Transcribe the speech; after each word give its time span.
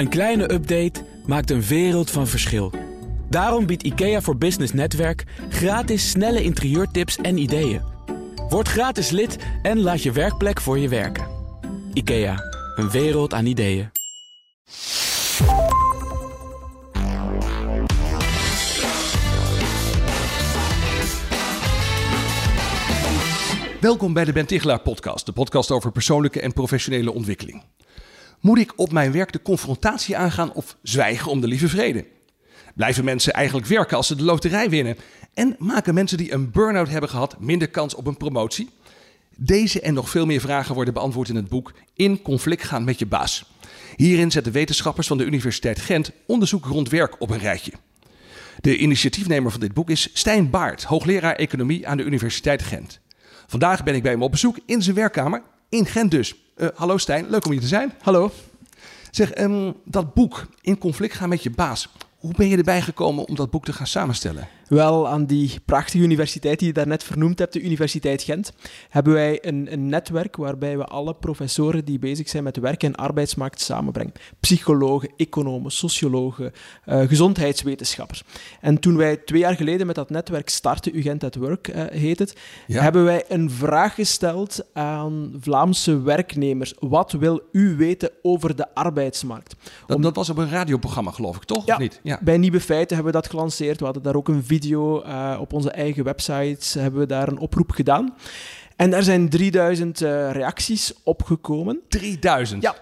Een 0.00 0.08
kleine 0.08 0.52
update 0.52 1.04
maakt 1.26 1.50
een 1.50 1.62
wereld 1.62 2.10
van 2.10 2.26
verschil. 2.26 2.72
Daarom 3.28 3.66
biedt 3.66 3.82
IKEA 3.82 4.20
voor 4.20 4.36
Business 4.36 4.72
Netwerk 4.72 5.24
gratis 5.48 6.10
snelle 6.10 6.42
interieurtips 6.42 7.16
en 7.16 7.38
ideeën. 7.38 7.82
Word 8.48 8.68
gratis 8.68 9.10
lid 9.10 9.38
en 9.62 9.80
laat 9.80 10.02
je 10.02 10.12
werkplek 10.12 10.60
voor 10.60 10.78
je 10.78 10.88
werken. 10.88 11.26
IKEA, 11.92 12.36
een 12.76 12.90
wereld 12.90 13.34
aan 13.34 13.46
ideeën. 13.46 13.90
Welkom 23.80 24.12
bij 24.12 24.24
de 24.24 24.32
Ben 24.32 24.46
Tichelaar 24.46 24.80
podcast, 24.80 25.26
de 25.26 25.32
podcast 25.32 25.70
over 25.70 25.92
persoonlijke 25.92 26.40
en 26.40 26.52
professionele 26.52 27.12
ontwikkeling. 27.12 27.62
Moet 28.40 28.58
ik 28.58 28.72
op 28.76 28.92
mijn 28.92 29.12
werk 29.12 29.32
de 29.32 29.42
confrontatie 29.42 30.16
aangaan 30.16 30.52
of 30.52 30.76
zwijgen 30.82 31.30
om 31.30 31.40
de 31.40 31.46
lieve 31.46 31.68
vrede? 31.68 32.06
Blijven 32.74 33.04
mensen 33.04 33.32
eigenlijk 33.32 33.66
werken 33.66 33.96
als 33.96 34.06
ze 34.06 34.16
de 34.16 34.22
loterij 34.22 34.70
winnen? 34.70 34.96
En 35.34 35.56
maken 35.58 35.94
mensen 35.94 36.18
die 36.18 36.32
een 36.32 36.50
burn-out 36.50 36.88
hebben 36.88 37.10
gehad 37.10 37.40
minder 37.40 37.68
kans 37.68 37.94
op 37.94 38.06
een 38.06 38.16
promotie? 38.16 38.70
Deze 39.36 39.80
en 39.80 39.94
nog 39.94 40.10
veel 40.10 40.26
meer 40.26 40.40
vragen 40.40 40.74
worden 40.74 40.94
beantwoord 40.94 41.28
in 41.28 41.36
het 41.36 41.48
boek 41.48 41.72
In 41.94 42.22
conflict 42.22 42.64
gaan 42.64 42.84
met 42.84 42.98
je 42.98 43.06
baas. 43.06 43.44
Hierin 43.96 44.30
zetten 44.30 44.52
wetenschappers 44.52 45.06
van 45.06 45.18
de 45.18 45.24
Universiteit 45.24 45.80
Gent 45.80 46.10
onderzoek 46.26 46.64
rond 46.64 46.88
werk 46.88 47.20
op 47.20 47.30
een 47.30 47.38
rijtje. 47.38 47.72
De 48.60 48.76
initiatiefnemer 48.76 49.50
van 49.50 49.60
dit 49.60 49.74
boek 49.74 49.90
is 49.90 50.10
Stijn 50.12 50.50
Baart, 50.50 50.84
hoogleraar 50.84 51.34
economie 51.34 51.88
aan 51.88 51.96
de 51.96 52.04
Universiteit 52.04 52.62
Gent. 52.62 53.00
Vandaag 53.46 53.82
ben 53.84 53.94
ik 53.94 54.02
bij 54.02 54.12
hem 54.12 54.22
op 54.22 54.30
bezoek 54.30 54.58
in 54.66 54.82
zijn 54.82 54.96
werkkamer 54.96 55.42
in 55.68 55.86
Gent 55.86 56.10
dus. 56.10 56.34
Uh, 56.60 56.68
hallo 56.74 56.98
Stijn, 56.98 57.30
leuk 57.30 57.44
om 57.44 57.50
hier 57.50 57.60
te 57.60 57.66
zijn. 57.66 57.92
Hallo. 58.02 58.30
Zeg, 59.10 59.38
um, 59.38 59.74
dat 59.84 60.14
boek, 60.14 60.46
In 60.60 60.78
conflict 60.78 61.14
gaan 61.14 61.28
met 61.28 61.42
je 61.42 61.50
baas. 61.50 61.88
Hoe 62.18 62.32
ben 62.36 62.48
je 62.48 62.56
erbij 62.56 62.82
gekomen 62.82 63.28
om 63.28 63.34
dat 63.34 63.50
boek 63.50 63.64
te 63.64 63.72
gaan 63.72 63.86
samenstellen? 63.86 64.48
Wel, 64.70 65.08
aan 65.08 65.26
die 65.26 65.60
prachtige 65.64 66.04
universiteit 66.04 66.58
die 66.58 66.68
je 66.68 66.74
daarnet 66.74 67.04
vernoemd 67.04 67.38
hebt, 67.38 67.52
de 67.52 67.62
Universiteit 67.62 68.22
Gent, 68.22 68.52
hebben 68.88 69.12
wij 69.12 69.38
een, 69.46 69.72
een, 69.72 69.88
netwerk 69.88 70.36
waarbij 70.36 70.76
we 70.76 70.84
alle 70.84 71.14
professoren 71.14 71.84
die 71.84 71.98
bezig 71.98 72.28
zijn 72.28 72.42
met 72.42 72.56
werk- 72.56 72.82
en 72.82 72.94
arbeidsmarkt 72.94 73.60
samenbrengen. 73.60 74.12
Psychologen, 74.40 75.10
economen, 75.16 75.70
sociologen, 75.70 76.52
uh, 76.86 77.00
gezondheidswetenschappers. 77.00 78.22
En 78.60 78.78
toen 78.78 78.96
wij 78.96 79.16
twee 79.16 79.40
jaar 79.40 79.54
geleden 79.54 79.86
met 79.86 79.94
dat 79.94 80.10
netwerk 80.10 80.48
starten, 80.48 80.98
UGent 80.98 81.24
at 81.24 81.34
Work 81.34 81.68
uh, 81.68 81.82
heet 81.86 82.18
het, 82.18 82.36
ja. 82.66 82.82
hebben 82.82 83.04
wij 83.04 83.24
een 83.28 83.50
vraag 83.50 83.94
gesteld 83.94 84.64
aan 84.72 85.32
Vlaamse 85.40 86.02
werknemers. 86.02 86.74
Wat 86.78 87.12
wil 87.12 87.40
u 87.52 87.76
weten 87.76 88.10
over 88.22 88.56
de 88.56 88.74
arbeidsmarkt? 88.74 89.54
Dat, 89.86 89.96
Om... 89.96 90.02
dat 90.02 90.16
was 90.16 90.30
op 90.30 90.38
een 90.38 90.50
radioprogramma, 90.50 91.10
geloof 91.10 91.36
ik, 91.36 91.44
toch? 91.44 91.66
Ja, 91.66 91.74
of 91.74 91.80
niet? 91.80 92.00
ja, 92.02 92.18
bij 92.22 92.38
Nieuwe 92.38 92.60
Feiten 92.60 92.94
hebben 92.96 93.12
we 93.12 93.20
dat 93.20 93.30
gelanceerd. 93.30 93.78
We 93.78 93.84
hadden 93.84 94.02
daar 94.02 94.16
ook 94.16 94.28
een 94.28 94.44
video 94.44 94.58
video 94.60 95.04
uh, 95.04 95.36
op 95.40 95.52
onze 95.52 95.70
eigen 95.70 96.04
websites 96.04 96.74
hebben 96.74 97.00
we 97.00 97.06
daar 97.06 97.28
een 97.28 97.38
oproep 97.38 97.70
gedaan. 97.70 98.14
En 98.76 98.90
daar 98.90 99.02
zijn 99.02 99.28
3000 99.28 100.00
uh, 100.00 100.30
reacties 100.30 100.92
opgekomen. 101.02 101.80
3000? 101.88 102.62
Ja, 102.62 102.74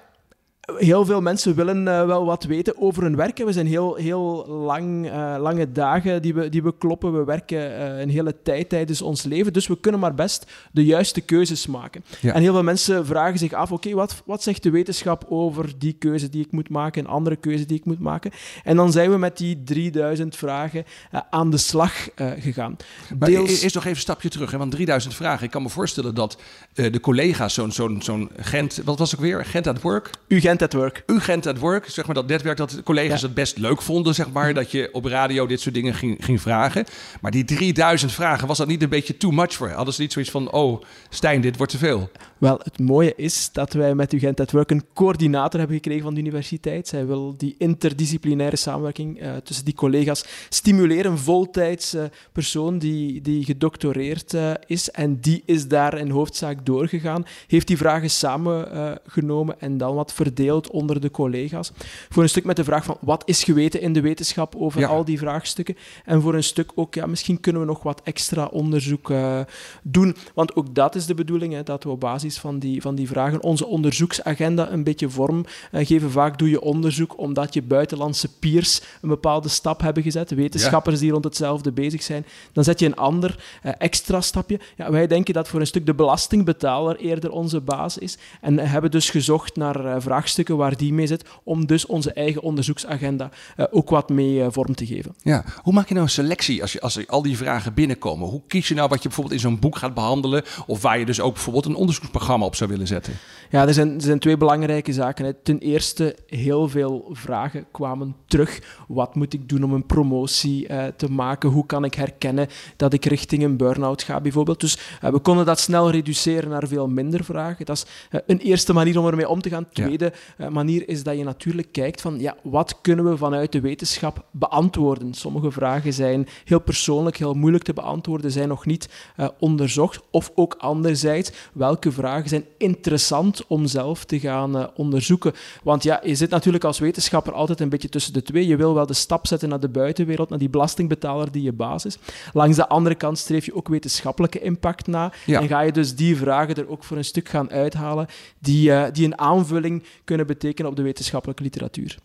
heel 0.77 1.05
veel 1.05 1.21
mensen 1.21 1.55
willen 1.55 1.87
uh, 1.87 2.07
wel 2.07 2.25
wat 2.25 2.45
weten 2.45 2.81
over 2.81 3.03
hun 3.03 3.17
werk. 3.17 3.39
We 3.39 3.53
zijn 3.53 3.67
heel, 3.67 3.95
heel 3.95 4.47
lang, 4.49 5.07
uh, 5.07 5.37
lange 5.39 5.73
dagen 5.73 6.23
die 6.23 6.35
we, 6.35 6.49
die 6.49 6.63
we 6.63 6.75
kloppen. 6.79 7.19
We 7.19 7.25
werken 7.25 7.59
uh, 7.59 8.01
een 8.01 8.11
hele 8.11 8.43
tijd 8.43 8.69
tijdens 8.69 9.03
ons 9.03 9.23
leven. 9.23 9.53
Dus 9.53 9.67
we 9.67 9.81
kunnen 9.81 10.01
maar 10.01 10.15
best 10.15 10.47
de 10.73 10.85
juiste 10.85 11.21
keuzes 11.21 11.67
maken. 11.67 12.05
Ja. 12.21 12.35
En 12.35 12.41
heel 12.41 12.53
veel 12.53 12.63
mensen 12.63 13.07
vragen 13.07 13.39
zich 13.39 13.53
af: 13.53 13.73
oké, 13.73 13.75
okay, 13.75 13.95
wat, 13.95 14.23
wat 14.27 14.43
zegt 14.43 14.63
de 14.63 14.71
wetenschap 14.71 15.25
over 15.29 15.79
die 15.79 15.93
keuze 15.93 16.29
die 16.29 16.45
ik 16.45 16.53
moet 16.53 16.69
maken 16.69 17.05
en 17.05 17.11
andere 17.11 17.37
keuze 17.37 17.67
die 17.67 17.79
ik 17.79 17.85
moet 17.85 18.01
maken? 18.01 18.31
En 18.65 18.77
dan 18.77 18.93
zijn 18.93 19.11
we 19.11 19.19
met 19.19 19.37
die 19.37 19.63
3000 19.63 20.37
vragen 20.37 20.85
aan 21.31 21.51
de 21.51 21.57
slag 21.57 22.09
gegaan. 22.39 22.77
Maar 23.19 23.29
Deels... 23.29 23.63
is 23.63 23.73
nog 23.73 23.83
even 23.83 23.97
een 23.97 24.03
stapje 24.03 24.29
terug, 24.29 24.51
hè? 24.51 24.59
want 24.59 24.71
3000 24.71 25.15
vragen. 25.15 25.45
Ik 25.45 25.51
kan 25.51 25.63
me 25.63 25.69
voorstellen 25.69 26.15
dat 26.15 26.39
de 26.75 27.01
collega's, 27.01 27.55
zo'n 27.55 27.73
zo'n 27.73 28.03
zo'n 28.03 28.31
Gent, 28.37 28.81
wat 28.85 28.99
was 28.99 29.13
ik 29.13 29.19
weer? 29.19 29.45
Gent 29.45 29.67
at 29.67 29.81
Work? 29.81 30.11
U 30.29 30.41
Gent 30.41 30.58
at 30.63 30.73
Work. 30.73 31.03
Gent 31.07 31.47
at 31.47 31.59
Work, 31.59 31.89
zeg 31.89 32.07
maar 32.07 32.15
dat 32.15 32.27
netwerk 32.27 32.57
dat 32.57 32.83
collega's 32.83 33.21
ja. 33.21 33.27
het 33.27 33.35
best 33.35 33.59
leuk 33.59 33.83
vonden, 33.83 34.15
zeg 34.15 34.31
maar, 34.31 34.55
dat 34.55 34.71
je 34.71 34.89
op 34.93 35.05
radio 35.05 35.47
dit 35.47 35.61
soort 35.61 35.75
dingen 35.75 35.95
ging, 35.95 36.25
ging 36.25 36.41
vragen. 36.41 36.85
Maar 37.21 37.31
die 37.31 37.45
3000 37.45 38.13
vragen, 38.13 38.49
was 38.49 38.59
dat 38.59 38.67
niet 38.67 38.83
een 38.83 38.89
beetje 38.89 39.17
too 39.17 39.31
much 39.31 39.53
voor 39.53 39.69
je? 39.69 39.75
Hadden 39.75 39.95
ze 39.95 40.01
niet 40.01 40.13
zoiets 40.13 40.31
van, 40.31 40.51
oh 40.51 40.83
Stijn, 41.09 41.41
dit 41.41 41.57
wordt 41.57 41.73
te 41.73 41.79
veel? 41.79 42.11
Wel, 42.39 42.61
het 42.63 42.79
mooie 42.79 43.13
is 43.17 43.53
dat 43.53 43.73
wij 43.73 43.95
met 43.95 44.15
Gent 44.17 44.41
at 44.41 44.51
Work 44.51 44.71
een 44.71 44.85
coördinator 44.95 45.59
hebben 45.59 45.77
gekregen 45.77 46.03
van 46.03 46.15
de 46.15 46.21
universiteit. 46.21 46.89
Zij 46.89 47.07
wil 47.07 47.35
die 47.37 47.55
interdisciplinaire 47.59 48.57
samenwerking 48.57 49.23
uh, 49.23 49.37
tussen 49.37 49.65
die 49.65 49.75
collega's 49.75 50.25
stimuleren. 50.49 51.11
Een 51.11 51.19
voltijds 51.19 51.95
uh, 51.95 52.03
persoon 52.33 52.79
die, 52.79 53.21
die 53.21 53.45
gedoctoreerd 53.45 54.33
uh, 54.35 54.53
is 54.67 54.91
en 54.91 55.21
die 55.21 55.43
is 55.45 55.69
daar 55.69 55.99
in 55.99 56.11
hoofdzaak 56.11 56.67
doorgegaan, 56.67 57.25
heeft 57.47 57.67
die 57.67 57.77
vragen 57.77 58.11
samengenomen 58.11 59.61
en 59.61 59.77
dan 59.77 59.95
wat 59.95 60.13
verdeeld 60.13 60.48
onder 60.71 61.01
de 61.01 61.11
collega's. 61.11 61.73
Voor 62.09 62.23
een 62.23 62.29
stuk 62.29 62.45
met 62.45 62.57
de 62.57 62.65
vraag 62.65 62.85
van 62.85 62.97
wat 63.01 63.23
is 63.25 63.45
geweten 63.45 63.81
in 63.81 63.93
de 63.93 64.01
wetenschap 64.01 64.55
over 64.57 64.81
ja. 64.81 64.89
al 64.89 65.05
die 65.05 65.19
vraagstukken. 65.19 65.77
En 66.05 66.23
voor 66.23 66.35
een 66.35 66.45
stuk 66.45 66.73
ook, 66.75 66.95
ja, 66.95 67.07
misschien 67.07 67.41
kunnen 67.41 67.63
we 67.63 67.69
nog 67.69 67.83
wat 67.83 68.01
extra 68.05 68.45
onderzoek 68.45 69.11
uh, 69.11 69.41
doen. 69.83 70.17
Want 70.35 70.57
ook 70.57 70.75
dat 70.75 70.95
is 70.95 71.07
de 71.07 71.15
bedoeling, 71.15 71.53
hè, 71.53 71.63
dat 71.63 71.85
we 71.85 71.91
op 71.91 72.01
basis 72.01 72.39
van 72.39 72.59
die, 72.59 72.83
van 72.83 72.95
die 72.95 73.09
vragen 73.09 73.43
onze 73.43 73.67
onderzoeksagenda 73.67 74.71
een 74.71 74.85
beetje 74.85 75.09
vorm 75.09 75.45
uh, 75.73 75.87
geven. 75.87 76.11
Vaak 76.11 76.39
doe 76.39 76.51
je 76.51 76.61
onderzoek 76.61 77.19
omdat 77.19 77.55
je 77.55 77.63
buitenlandse 77.63 78.29
peers 78.39 78.81
een 79.03 79.09
bepaalde 79.09 79.49
stap 79.49 79.81
hebben 79.81 80.03
gezet. 80.03 80.31
Wetenschappers 80.31 80.95
ja. 80.97 81.01
die 81.01 81.11
rond 81.11 81.25
hetzelfde 81.25 81.73
bezig 81.73 82.03
zijn. 82.03 82.27
Dan 82.53 82.65
zet 82.65 82.81
je 82.81 82.87
een 82.87 82.97
ander 82.97 83.45
uh, 83.65 83.73
extra 83.79 84.21
stapje. 84.21 84.61
Ja, 84.77 84.91
wij 84.91 85.07
denken 85.07 85.35
dat 85.35 85.49
voor 85.49 85.61
een 85.61 85.67
stuk 85.67 85.87
de 85.87 85.95
belastingbetaler 85.95 86.97
eerder 86.97 87.31
onze 87.31 87.61
baas 87.61 87.99
is. 87.99 88.19
En 88.41 88.59
hebben 88.59 88.91
dus 88.91 89.11
gezocht 89.11 89.57
naar 89.57 90.03
vraagstukken 90.03 90.38
waar 90.47 90.77
die 90.77 90.93
mee 90.93 91.07
zit, 91.07 91.25
om 91.45 91.67
dus 91.67 91.87
onze 91.87 92.13
eigen 92.13 92.43
onderzoeksagenda 92.43 93.31
uh, 93.57 93.67
ook 93.71 93.91
wat 93.91 94.09
mee 94.09 94.35
uh, 94.35 94.47
vorm 94.51 94.75
te 94.75 94.87
geven. 94.87 95.15
Ja, 95.23 95.45
hoe 95.63 95.73
maak 95.73 95.89
je 95.89 95.95
nou 95.95 96.07
een 96.07 96.13
selectie 96.13 96.63
als, 96.63 96.73
je, 96.73 96.81
als 96.81 96.97
er 96.97 97.07
al 97.07 97.23
die 97.23 97.37
vragen 97.37 97.75
binnenkomen? 97.75 98.29
Hoe 98.29 98.43
kies 98.47 98.69
je 98.69 98.75
nou 98.75 98.89
wat 98.89 99.03
je 99.03 99.09
bijvoorbeeld 99.09 99.35
in 99.35 99.49
zo'n 99.49 99.59
boek 99.59 99.77
gaat 99.77 99.95
behandelen, 99.95 100.45
of 100.67 100.83
waar 100.83 100.99
je 100.99 101.05
dus 101.05 101.21
ook 101.21 101.33
bijvoorbeeld 101.33 101.65
een 101.65 101.75
onderzoeksprogramma 101.75 102.45
op 102.45 102.55
zou 102.55 102.71
willen 102.71 102.87
zetten? 102.87 103.13
Ja, 103.51 103.67
er 103.67 103.75
zijn, 103.75 103.95
er 103.95 104.01
zijn 104.01 104.19
twee 104.19 104.37
belangrijke 104.37 104.93
zaken. 104.93 105.25
Hè. 105.25 105.33
Ten 105.35 105.59
eerste, 105.59 106.17
heel 106.27 106.69
veel 106.69 107.09
vragen 107.13 107.67
kwamen 107.73 108.17
terug. 108.27 108.61
Wat 108.89 109.15
moet 109.15 109.33
ik 109.33 109.49
doen 109.49 109.63
om 109.63 109.73
een 109.73 109.87
promotie 109.87 110.69
uh, 110.69 110.85
te 110.97 111.11
maken? 111.11 111.51
Hoe 111.51 111.67
kan 111.67 111.85
ik 111.85 111.95
herkennen 111.95 112.49
dat 112.77 112.93
ik 112.93 113.05
richting 113.05 113.43
een 113.43 113.57
burn-out 113.57 114.03
ga, 114.03 114.21
bijvoorbeeld? 114.21 114.61
Dus 114.61 114.79
we 115.01 115.19
konden 115.19 115.47
dat 115.47 115.61
snel 115.61 115.91
reduceren 115.91 116.51
naar 116.51 116.69
veel 116.69 116.89
minder 116.89 117.25
vragen. 117.25 117.67
Dat 117.67 117.77
is 117.77 118.21
een 118.27 118.39
eerste 118.39 118.73
manier 118.73 118.99
om 118.99 119.07
ermee 119.07 119.29
om 119.29 119.41
te 119.41 119.49
gaan. 119.49 119.69
Tweede. 119.73 120.13
Manier 120.37 120.89
is 120.89 121.03
dat 121.03 121.17
je 121.17 121.25
natuurlijk 121.25 121.73
kijkt 121.73 122.01
van 122.01 122.21
ja, 122.21 122.37
wat 122.43 122.79
kunnen 122.81 123.11
we 123.11 123.17
vanuit 123.17 123.53
de 123.53 123.61
wetenschap 123.61 124.25
beantwoorden. 124.31 125.15
Sommige 125.15 125.51
vragen 125.51 125.93
zijn 125.93 126.27
heel 126.45 126.61
persoonlijk, 126.61 127.17
heel 127.17 127.35
moeilijk 127.35 127.65
te 127.65 127.73
beantwoorden, 127.73 128.31
zijn 128.31 128.49
nog 128.49 128.67
niet 128.67 128.89
uh, 129.17 129.29
onderzocht. 129.39 130.01
Of 130.11 130.31
ook 130.35 130.55
anderzijds, 130.59 131.33
welke 131.53 131.93
vragen 131.93 132.29
zijn 132.29 132.45
interessant 132.59 133.47
om 133.47 133.67
zelf 133.67 134.05
te 134.05 134.21
gaan 134.21 134.57
uh, 134.57 134.67
onderzoeken. 134.75 135.33
Want 135.63 135.83
ja, 135.83 136.01
je 136.05 136.15
zit 136.15 136.31
natuurlijk 136.31 136.65
als 136.65 136.79
wetenschapper 136.79 137.33
altijd 137.33 137.61
een 137.61 137.69
beetje 137.69 137.89
tussen 137.89 138.13
de 138.13 138.23
twee. 138.23 138.47
Je 138.47 138.57
wil 138.57 138.75
wel 138.75 138.87
de 138.87 138.95
stap 138.95 139.27
zetten 139.27 139.49
naar 139.49 139.61
de 139.61 139.69
buitenwereld, 139.69 140.29
naar 140.29 140.39
die 140.39 140.49
belastingbetaler 140.49 141.33
die 141.33 141.43
je 141.43 141.53
baas 141.53 141.85
is. 141.85 141.99
Langs 142.33 142.57
de 142.57 142.69
andere 142.69 142.95
kant 142.95 143.19
streef 143.19 143.45
je 143.45 143.55
ook 143.55 143.69
wetenschappelijke 143.69 144.41
impact 144.41 144.87
na. 144.87 145.13
Ja. 145.27 145.41
En 145.41 145.49
ga 145.49 145.61
je 145.61 145.73
dus 145.73 145.95
die 145.95 146.17
vragen 146.17 146.55
er 146.55 146.69
ook 146.69 146.85
voor 146.85 146.97
een 146.97 147.05
stuk 147.05 147.29
gaan 147.29 147.51
uithalen 147.51 148.07
die, 148.39 148.71
uh, 148.71 148.85
die 148.93 149.05
een 149.05 149.19
aanvulling 149.19 149.83
kunnen 150.05 150.18
betekenen 150.25 150.71
op 150.71 150.77
de 150.77 150.83
wetenschappelijke 150.83 151.43
literatuur. 151.43 151.99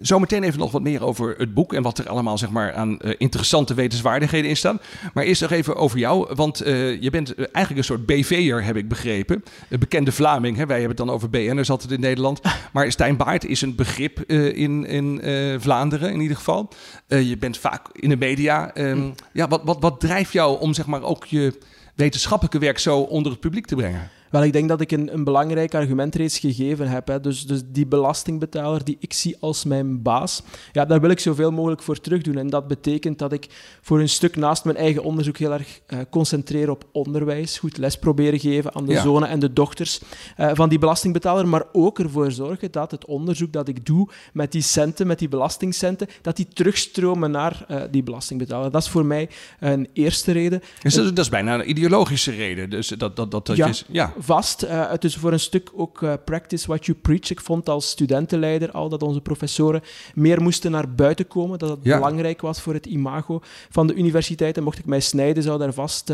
Zometeen 0.00 0.42
even 0.42 0.58
nog 0.58 0.70
wat 0.70 0.82
meer 0.82 1.04
over 1.04 1.34
het 1.38 1.54
boek 1.54 1.72
en 1.72 1.82
wat 1.82 1.98
er 1.98 2.08
allemaal 2.08 2.38
zeg 2.38 2.50
maar, 2.50 2.74
aan 2.74 2.98
uh, 3.02 3.14
interessante 3.18 3.74
wetenswaardigheden 3.74 4.48
in 4.48 4.56
staan. 4.56 4.80
Maar 5.14 5.24
eerst 5.24 5.40
nog 5.40 5.50
even 5.50 5.76
over 5.76 5.98
jou, 5.98 6.34
want 6.34 6.66
uh, 6.66 7.02
je 7.02 7.10
bent 7.10 7.34
eigenlijk 7.34 7.76
een 7.76 7.84
soort 7.84 8.06
BV'er, 8.06 8.64
heb 8.64 8.76
ik 8.76 8.88
begrepen. 8.88 9.44
Een 9.68 9.78
bekende 9.78 10.12
Vlaming, 10.12 10.56
hè? 10.56 10.66
wij 10.66 10.78
hebben 10.78 10.96
het 10.96 11.06
dan 11.06 11.14
over 11.14 11.30
BN'ers 11.30 11.70
altijd 11.70 11.92
in 11.92 12.00
Nederland. 12.00 12.40
Maar 12.72 12.92
Stijn 12.92 13.16
Baart 13.16 13.44
is 13.44 13.62
een 13.62 13.74
begrip 13.74 14.24
uh, 14.26 14.56
in, 14.56 14.86
in 14.86 15.20
Vlaanderen 15.60 16.12
in 16.12 16.20
ieder 16.20 16.36
geval. 16.36 16.68
je 17.08 17.36
bent 17.38 17.58
vaak 17.58 17.88
in 17.92 18.08
de 18.08 18.16
media. 18.16 18.76
Um, 18.76 19.14
ja, 19.32 19.48
wat, 19.48 19.60
wat, 19.64 19.76
wat 19.80 20.00
drijft 20.00 20.32
jou 20.32 20.60
om 20.60 20.74
zeg 20.74 20.86
maar, 20.86 21.02
ook 21.02 21.24
je 21.24 21.58
wetenschappelijke 21.94 22.58
werk 22.58 22.78
zo 22.78 22.98
onder 22.98 23.32
het 23.32 23.40
publiek 23.40 23.66
te 23.66 23.74
brengen? 23.76 24.10
Wel, 24.34 24.44
ik 24.44 24.52
denk 24.52 24.68
dat 24.68 24.80
ik 24.80 24.90
een, 24.92 25.14
een 25.14 25.24
belangrijk 25.24 25.74
argument 25.74 26.14
reeds 26.14 26.38
gegeven 26.38 26.88
heb. 26.88 27.08
Hè. 27.08 27.20
Dus, 27.20 27.46
dus 27.46 27.62
die 27.66 27.86
belastingbetaler 27.86 28.84
die 28.84 28.96
ik 29.00 29.12
zie 29.12 29.36
als 29.40 29.64
mijn 29.64 30.02
baas, 30.02 30.42
ja, 30.72 30.84
daar 30.84 31.00
wil 31.00 31.10
ik 31.10 31.18
zoveel 31.18 31.50
mogelijk 31.50 31.82
voor 31.82 32.00
terugdoen. 32.00 32.38
En 32.38 32.50
dat 32.50 32.68
betekent 32.68 33.18
dat 33.18 33.32
ik 33.32 33.46
voor 33.82 34.00
een 34.00 34.08
stuk 34.08 34.36
naast 34.36 34.64
mijn 34.64 34.76
eigen 34.76 35.02
onderzoek 35.02 35.36
heel 35.38 35.52
erg 35.52 35.80
uh, 35.88 35.98
concentreer 36.10 36.70
op 36.70 36.84
onderwijs, 36.92 37.58
goed 37.58 37.76
les 37.76 37.98
proberen 37.98 38.40
geven 38.40 38.74
aan 38.74 38.86
de 38.86 39.00
zonen 39.00 39.28
en 39.28 39.38
de 39.38 39.52
dochters 39.52 40.00
uh, 40.38 40.50
van 40.54 40.68
die 40.68 40.78
belastingbetaler, 40.78 41.48
maar 41.48 41.64
ook 41.72 41.98
ervoor 41.98 42.30
zorgen 42.30 42.70
dat 42.70 42.90
het 42.90 43.04
onderzoek 43.04 43.52
dat 43.52 43.68
ik 43.68 43.86
doe 43.86 44.08
met 44.32 44.52
die 44.52 44.62
centen, 44.62 45.06
met 45.06 45.18
die 45.18 45.28
belastingcenten, 45.28 46.08
dat 46.22 46.36
die 46.36 46.48
terugstromen 46.48 47.30
naar 47.30 47.66
uh, 47.70 47.82
die 47.90 48.02
belastingbetaler. 48.02 48.70
Dat 48.70 48.82
is 48.82 48.88
voor 48.88 49.06
mij 49.06 49.28
een 49.60 49.88
eerste 49.92 50.32
reden. 50.32 50.62
Dus 50.82 50.94
dat, 50.94 51.16
dat, 51.16 51.24
is 51.24 51.30
bijna 51.30 51.54
een 51.54 51.70
ideologische 51.70 52.30
reden. 52.30 52.70
Dus 52.70 52.88
dat, 52.88 53.16
dat, 53.16 53.30
dat, 53.30 53.46
dat 53.46 53.56
ja, 53.56 53.66
is, 53.66 53.84
ja, 53.88 54.12
vast. 54.24 54.64
Uh, 54.64 54.90
het 54.90 55.04
is 55.04 55.16
voor 55.16 55.32
een 55.32 55.40
stuk 55.40 55.70
ook 55.74 56.00
uh, 56.00 56.12
practice 56.24 56.66
what 56.66 56.86
you 56.86 56.98
preach. 56.98 57.30
Ik 57.30 57.40
vond 57.40 57.68
als 57.68 57.88
studentenleider 57.88 58.70
al 58.70 58.88
dat 58.88 59.02
onze 59.02 59.20
professoren 59.20 59.82
meer 60.14 60.42
moesten 60.42 60.70
naar 60.70 60.94
buiten 60.94 61.26
komen, 61.26 61.58
dat 61.58 61.68
het 61.68 61.78
ja. 61.82 61.96
belangrijk 61.96 62.40
was 62.40 62.60
voor 62.60 62.74
het 62.74 62.86
imago 62.86 63.40
van 63.70 63.86
de 63.86 63.94
universiteit. 63.94 64.56
En 64.56 64.62
mocht 64.62 64.78
ik 64.78 64.86
mij 64.86 65.00
snijden, 65.00 65.42
zou 65.42 65.58
daar 65.58 65.72
vast 65.72 66.12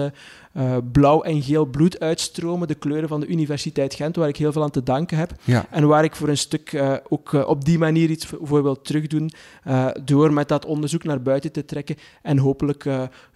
uh, 0.56 0.70
uh, 0.70 0.76
blauw 0.92 1.22
en 1.22 1.42
geel 1.42 1.64
bloed 1.64 2.00
uitstromen, 2.00 2.68
de 2.68 2.74
kleuren 2.74 3.08
van 3.08 3.20
de 3.20 3.26
Universiteit 3.26 3.94
Gent, 3.94 4.16
waar 4.16 4.28
ik 4.28 4.36
heel 4.36 4.52
veel 4.52 4.62
aan 4.62 4.70
te 4.70 4.82
danken 4.82 5.16
heb. 5.16 5.32
Ja. 5.44 5.66
En 5.70 5.86
waar 5.86 6.04
ik 6.04 6.16
voor 6.16 6.28
een 6.28 6.38
stuk 6.38 6.72
uh, 6.72 6.94
ook 7.08 7.32
uh, 7.32 7.48
op 7.48 7.64
die 7.64 7.78
manier 7.78 8.10
iets 8.10 8.26
voor 8.42 8.62
wil 8.62 8.80
terugdoen, 8.80 9.30
door 10.04 10.32
met 10.32 10.48
dat 10.48 10.64
onderzoek 10.64 11.04
naar 11.04 11.22
buiten 11.22 11.52
te 11.52 11.64
trekken 11.64 11.96
en 12.22 12.38
hopelijk 12.38 12.86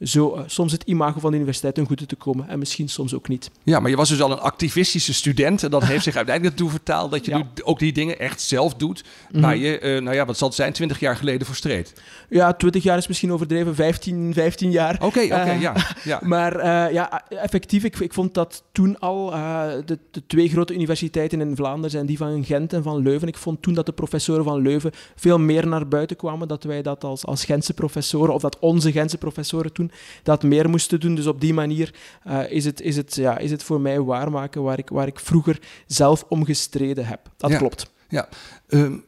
zo 0.01 0.43
soms 0.47 0.73
het 0.73 0.83
imago 0.83 1.21
van 1.21 1.31
de 1.31 1.37
universiteit 1.37 1.75
ten 1.75 1.87
goede 1.87 2.07
te 2.07 2.17
komen 2.17 2.49
en 2.49 2.59
misschien 2.59 2.89
soms 2.89 3.15
ook 3.15 3.29
niet. 3.29 3.51
Ja, 3.63 3.81
maar 3.81 3.91
je 3.91 3.97
was 3.97 4.09
dus 4.09 4.23
al 4.23 4.31
een 4.31 4.39
activistische 4.39 5.15
student 5.15 5.63
en 5.63 5.71
dat 5.71 5.85
heeft 5.85 6.05
zich 6.05 6.17
uiteindelijk 6.17 6.57
ertoe 6.57 6.71
vertaald 6.71 7.11
dat 7.11 7.25
je 7.25 7.31
ja. 7.31 7.47
ook 7.63 7.79
die 7.79 7.93
dingen 7.93 8.19
echt 8.19 8.41
zelf 8.41 8.75
doet, 8.75 9.05
mm-hmm. 9.27 9.41
waar 9.41 9.57
je, 9.57 10.01
nou 10.03 10.17
ja, 10.17 10.25
wat 10.25 10.39
zal 10.39 10.49
het 10.49 10.57
zijn, 10.57 10.73
20 10.73 11.01
jaar 11.01 11.17
geleden 11.17 11.47
voor 11.47 11.57
streed? 11.57 11.93
Ja, 12.29 12.53
20 12.53 12.83
jaar 12.83 12.99
is 12.99 13.07
misschien 13.07 13.33
overdreven, 13.33 13.75
15, 13.75 14.35
15 14.35 14.71
jaar. 14.71 14.95
Oké, 14.95 15.05
okay, 15.05 15.25
oké, 15.25 15.35
okay, 15.35 15.61
ja, 15.61 15.75
ja. 16.05 16.21
Maar 16.35 16.65
ja, 16.93 17.04
effectief. 17.29 17.85
Ik, 17.85 17.99
ik, 17.99 18.13
vond 18.13 18.35
dat 18.35 18.65
toen 18.73 18.99
al 18.99 19.33
uh, 19.33 19.73
de, 19.85 19.99
de, 20.11 20.27
twee 20.27 20.49
grote 20.49 20.75
universiteiten 20.75 21.41
in 21.41 21.57
Vlaanderen 21.57 21.91
zijn 21.91 22.07
die 22.07 22.17
van 22.17 22.45
Gent 22.45 22.73
en 22.73 22.83
van 22.83 23.03
Leuven. 23.03 23.29
Ik 23.29 23.37
vond 23.37 23.63
toen 23.63 23.75
dat 23.75 23.87
de 23.87 23.93
professoren 23.93 24.45
van 24.45 24.63
Leuven 24.63 24.91
veel 25.15 25.39
meer 25.39 25.67
naar 25.67 25.89
buiten 25.89 26.17
kwamen. 26.17 26.49
Dat 26.49 26.65
wij 26.65 26.83
dat 26.83 27.05
als, 27.05 27.27
als 27.27 27.45
Gentse 27.45 27.75
professoren, 27.75 28.35
of 28.35 28.43
dat 28.43 28.59
onze 28.59 28.93
Gentse 28.93 29.19
professoren 29.19 29.73
toen, 29.73 29.91
dat 30.23 30.43
meer 30.43 30.69
moesten 30.69 31.01
doen. 31.01 31.15
Dus 31.15 31.27
op 31.27 31.41
die 31.41 31.55
manier 31.55 31.95
uh, 32.27 32.51
is, 32.51 32.65
het, 32.65 32.81
is, 32.81 32.97
het, 32.97 33.15
ja, 33.15 33.39
is 33.39 33.51
het 33.51 33.63
voor 33.63 33.81
mij 33.81 34.01
waarmaken 34.01 34.63
waar 34.63 34.79
ik, 34.79 34.89
waar 34.89 35.07
ik 35.07 35.21
vroeger 35.21 35.61
zelf 35.87 36.25
om 36.29 36.45
gestreden 36.45 37.07
heb. 37.07 37.21
Dat 37.37 37.51
ja. 37.51 37.59
klopt. 37.59 37.93
Ja. 38.09 38.29
Um 38.69 39.05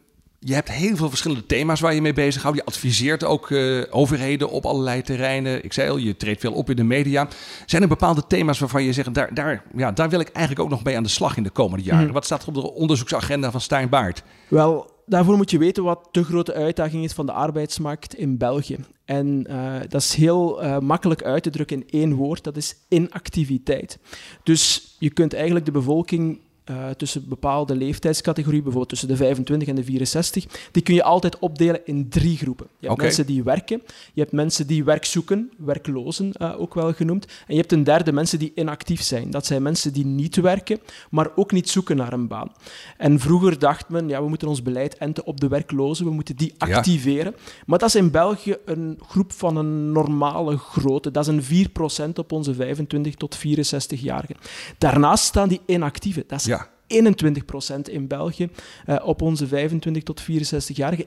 je 0.46 0.54
hebt 0.54 0.70
heel 0.70 0.96
veel 0.96 1.08
verschillende 1.08 1.46
thema's 1.46 1.80
waar 1.80 1.94
je 1.94 2.00
mee 2.00 2.12
bezighoudt. 2.12 2.56
Je 2.56 2.64
adviseert 2.64 3.24
ook 3.24 3.50
uh, 3.50 3.84
overheden 3.90 4.50
op 4.50 4.64
allerlei 4.64 5.02
terreinen. 5.02 5.64
Ik 5.64 5.72
zei 5.72 5.90
al, 5.90 5.96
je 5.96 6.16
treedt 6.16 6.40
veel 6.40 6.52
op 6.52 6.70
in 6.70 6.76
de 6.76 6.84
media. 6.84 7.28
Zijn 7.66 7.82
er 7.82 7.88
bepaalde 7.88 8.26
thema's 8.26 8.58
waarvan 8.58 8.82
je 8.82 8.92
zegt, 8.92 9.14
daar, 9.14 9.34
daar, 9.34 9.62
ja, 9.76 9.92
daar 9.92 10.08
wil 10.08 10.20
ik 10.20 10.28
eigenlijk 10.28 10.64
ook 10.64 10.70
nog 10.70 10.84
mee 10.84 10.96
aan 10.96 11.02
de 11.02 11.08
slag 11.08 11.36
in 11.36 11.42
de 11.42 11.50
komende 11.50 11.84
jaren? 11.84 12.06
Mm. 12.06 12.12
Wat 12.12 12.24
staat 12.24 12.42
er 12.42 12.48
op 12.48 12.54
de 12.54 12.72
onderzoeksagenda 12.72 13.50
van 13.50 13.60
Stijn 13.60 13.88
Baart? 13.88 14.22
Wel, 14.48 14.90
daarvoor 15.06 15.36
moet 15.36 15.50
je 15.50 15.58
weten 15.58 15.82
wat 15.82 16.08
de 16.10 16.24
grote 16.24 16.54
uitdaging 16.54 17.04
is 17.04 17.12
van 17.12 17.26
de 17.26 17.32
arbeidsmarkt 17.32 18.14
in 18.14 18.36
België. 18.36 18.78
En 19.04 19.46
uh, 19.50 19.74
dat 19.88 20.00
is 20.00 20.14
heel 20.14 20.64
uh, 20.64 20.78
makkelijk 20.78 21.22
uit 21.22 21.42
te 21.42 21.50
drukken 21.50 21.76
in 21.76 22.00
één 22.00 22.14
woord, 22.14 22.44
dat 22.44 22.56
is 22.56 22.76
inactiviteit. 22.88 23.98
Dus 24.42 24.94
je 24.98 25.10
kunt 25.10 25.34
eigenlijk 25.34 25.64
de 25.66 25.72
bevolking 25.72 26.40
uh, 26.70 26.90
tussen 26.90 27.28
bepaalde 27.28 27.76
leeftijdscategorieën, 27.76 28.62
bijvoorbeeld 28.62 28.88
tussen 28.88 29.08
de 29.08 29.16
25 29.16 29.68
en 29.68 29.74
de 29.74 29.84
64, 29.84 30.46
die 30.72 30.82
kun 30.82 30.94
je 30.94 31.02
altijd 31.02 31.38
opdelen 31.38 31.80
in 31.84 32.08
drie 32.08 32.36
groepen. 32.36 32.66
Je 32.66 32.86
hebt 32.86 32.92
okay. 32.92 33.04
mensen 33.06 33.26
die 33.26 33.42
werken, 33.42 33.82
je 34.12 34.20
hebt 34.20 34.32
mensen 34.32 34.66
die 34.66 34.84
werk 34.84 35.04
zoeken, 35.04 35.50
werklozen 35.56 36.32
uh, 36.38 36.60
ook 36.60 36.74
wel 36.74 36.92
genoemd, 36.92 37.24
en 37.24 37.54
je 37.54 37.60
hebt 37.60 37.72
een 37.72 37.84
derde, 37.84 38.12
mensen 38.12 38.38
die 38.38 38.52
inactief 38.54 39.02
zijn. 39.02 39.30
Dat 39.30 39.46
zijn 39.46 39.62
mensen 39.62 39.92
die 39.92 40.06
niet 40.06 40.36
werken, 40.36 40.78
maar 41.10 41.28
ook 41.34 41.52
niet 41.52 41.70
zoeken 41.70 41.96
naar 41.96 42.12
een 42.12 42.28
baan. 42.28 42.52
En 42.96 43.20
vroeger 43.20 43.58
dacht 43.58 43.88
men, 43.88 44.08
ja, 44.08 44.22
we 44.22 44.28
moeten 44.28 44.48
ons 44.48 44.62
beleid 44.62 44.96
enten 44.96 45.26
op 45.26 45.40
de 45.40 45.48
werklozen, 45.48 46.04
we 46.04 46.10
moeten 46.10 46.36
die 46.36 46.54
activeren. 46.58 47.34
Ja. 47.36 47.42
Maar 47.66 47.78
dat 47.78 47.88
is 47.88 47.94
in 47.94 48.10
België 48.10 48.56
een 48.64 48.98
groep 49.08 49.32
van 49.32 49.56
een 49.56 49.92
normale 49.92 50.56
grootte. 50.56 51.10
Dat 51.10 51.28
is 51.28 51.48
een 51.48 51.68
4% 52.10 52.12
op 52.14 52.32
onze 52.32 52.54
25 52.54 53.14
tot 53.14 53.38
64-jarigen. 53.38 54.36
Daarnaast 54.78 55.24
staan 55.24 55.48
die 55.48 55.60
inactieven. 55.66 56.24
Dat 56.26 56.40
is 56.40 56.46
ja. 56.46 56.55
21% 56.88 57.80
in 57.90 58.06
België 58.06 58.48
uh, 58.86 58.96
op 59.04 59.22
onze 59.22 59.46
25 59.46 60.02
tot 60.02 60.22
64-jarigen. 60.22 61.06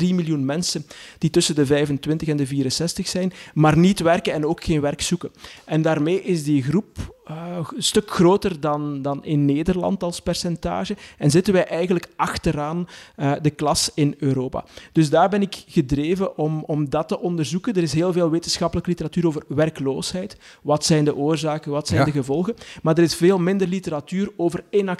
1,3 0.00 0.14
miljoen 0.14 0.44
mensen 0.44 0.86
die 1.18 1.30
tussen 1.30 1.54
de 1.54 1.66
25 1.66 2.28
en 2.28 2.36
de 2.36 2.46
64 2.46 3.08
zijn, 3.08 3.32
maar 3.54 3.78
niet 3.78 4.00
werken 4.00 4.32
en 4.32 4.46
ook 4.46 4.64
geen 4.64 4.80
werk 4.80 5.00
zoeken. 5.00 5.30
En 5.64 5.82
daarmee 5.82 6.22
is 6.22 6.44
die 6.44 6.62
groep 6.62 7.16
uh, 7.30 7.58
een 7.74 7.82
stuk 7.82 8.10
groter 8.10 8.60
dan, 8.60 9.02
dan 9.02 9.24
in 9.24 9.44
Nederland 9.44 10.02
als 10.02 10.20
percentage. 10.20 10.96
En 11.18 11.30
zitten 11.30 11.52
wij 11.52 11.66
eigenlijk 11.66 12.08
achteraan 12.16 12.88
uh, 13.16 13.32
de 13.42 13.50
klas 13.50 13.90
in 13.94 14.14
Europa. 14.18 14.64
Dus 14.92 15.10
daar 15.10 15.28
ben 15.28 15.42
ik 15.42 15.64
gedreven 15.68 16.38
om, 16.38 16.62
om 16.66 16.90
dat 16.90 17.08
te 17.08 17.20
onderzoeken. 17.20 17.74
Er 17.74 17.82
is 17.82 17.92
heel 17.92 18.12
veel 18.12 18.30
wetenschappelijke 18.30 18.90
literatuur 18.90 19.26
over 19.26 19.42
werkloosheid. 19.48 20.36
Wat 20.62 20.84
zijn 20.84 21.04
de 21.04 21.16
oorzaken, 21.16 21.70
wat 21.70 21.86
zijn 21.86 21.98
Ja. 21.98 22.04
de 22.04 22.12
gevolgen? 22.12 22.54
Maar 22.82 22.96
er 22.96 23.02
is 23.02 23.14
veel 23.14 23.38
minder 23.38 23.68
literatuur 23.68 24.30
over 24.36 24.64
inactiviteit. 24.70 24.97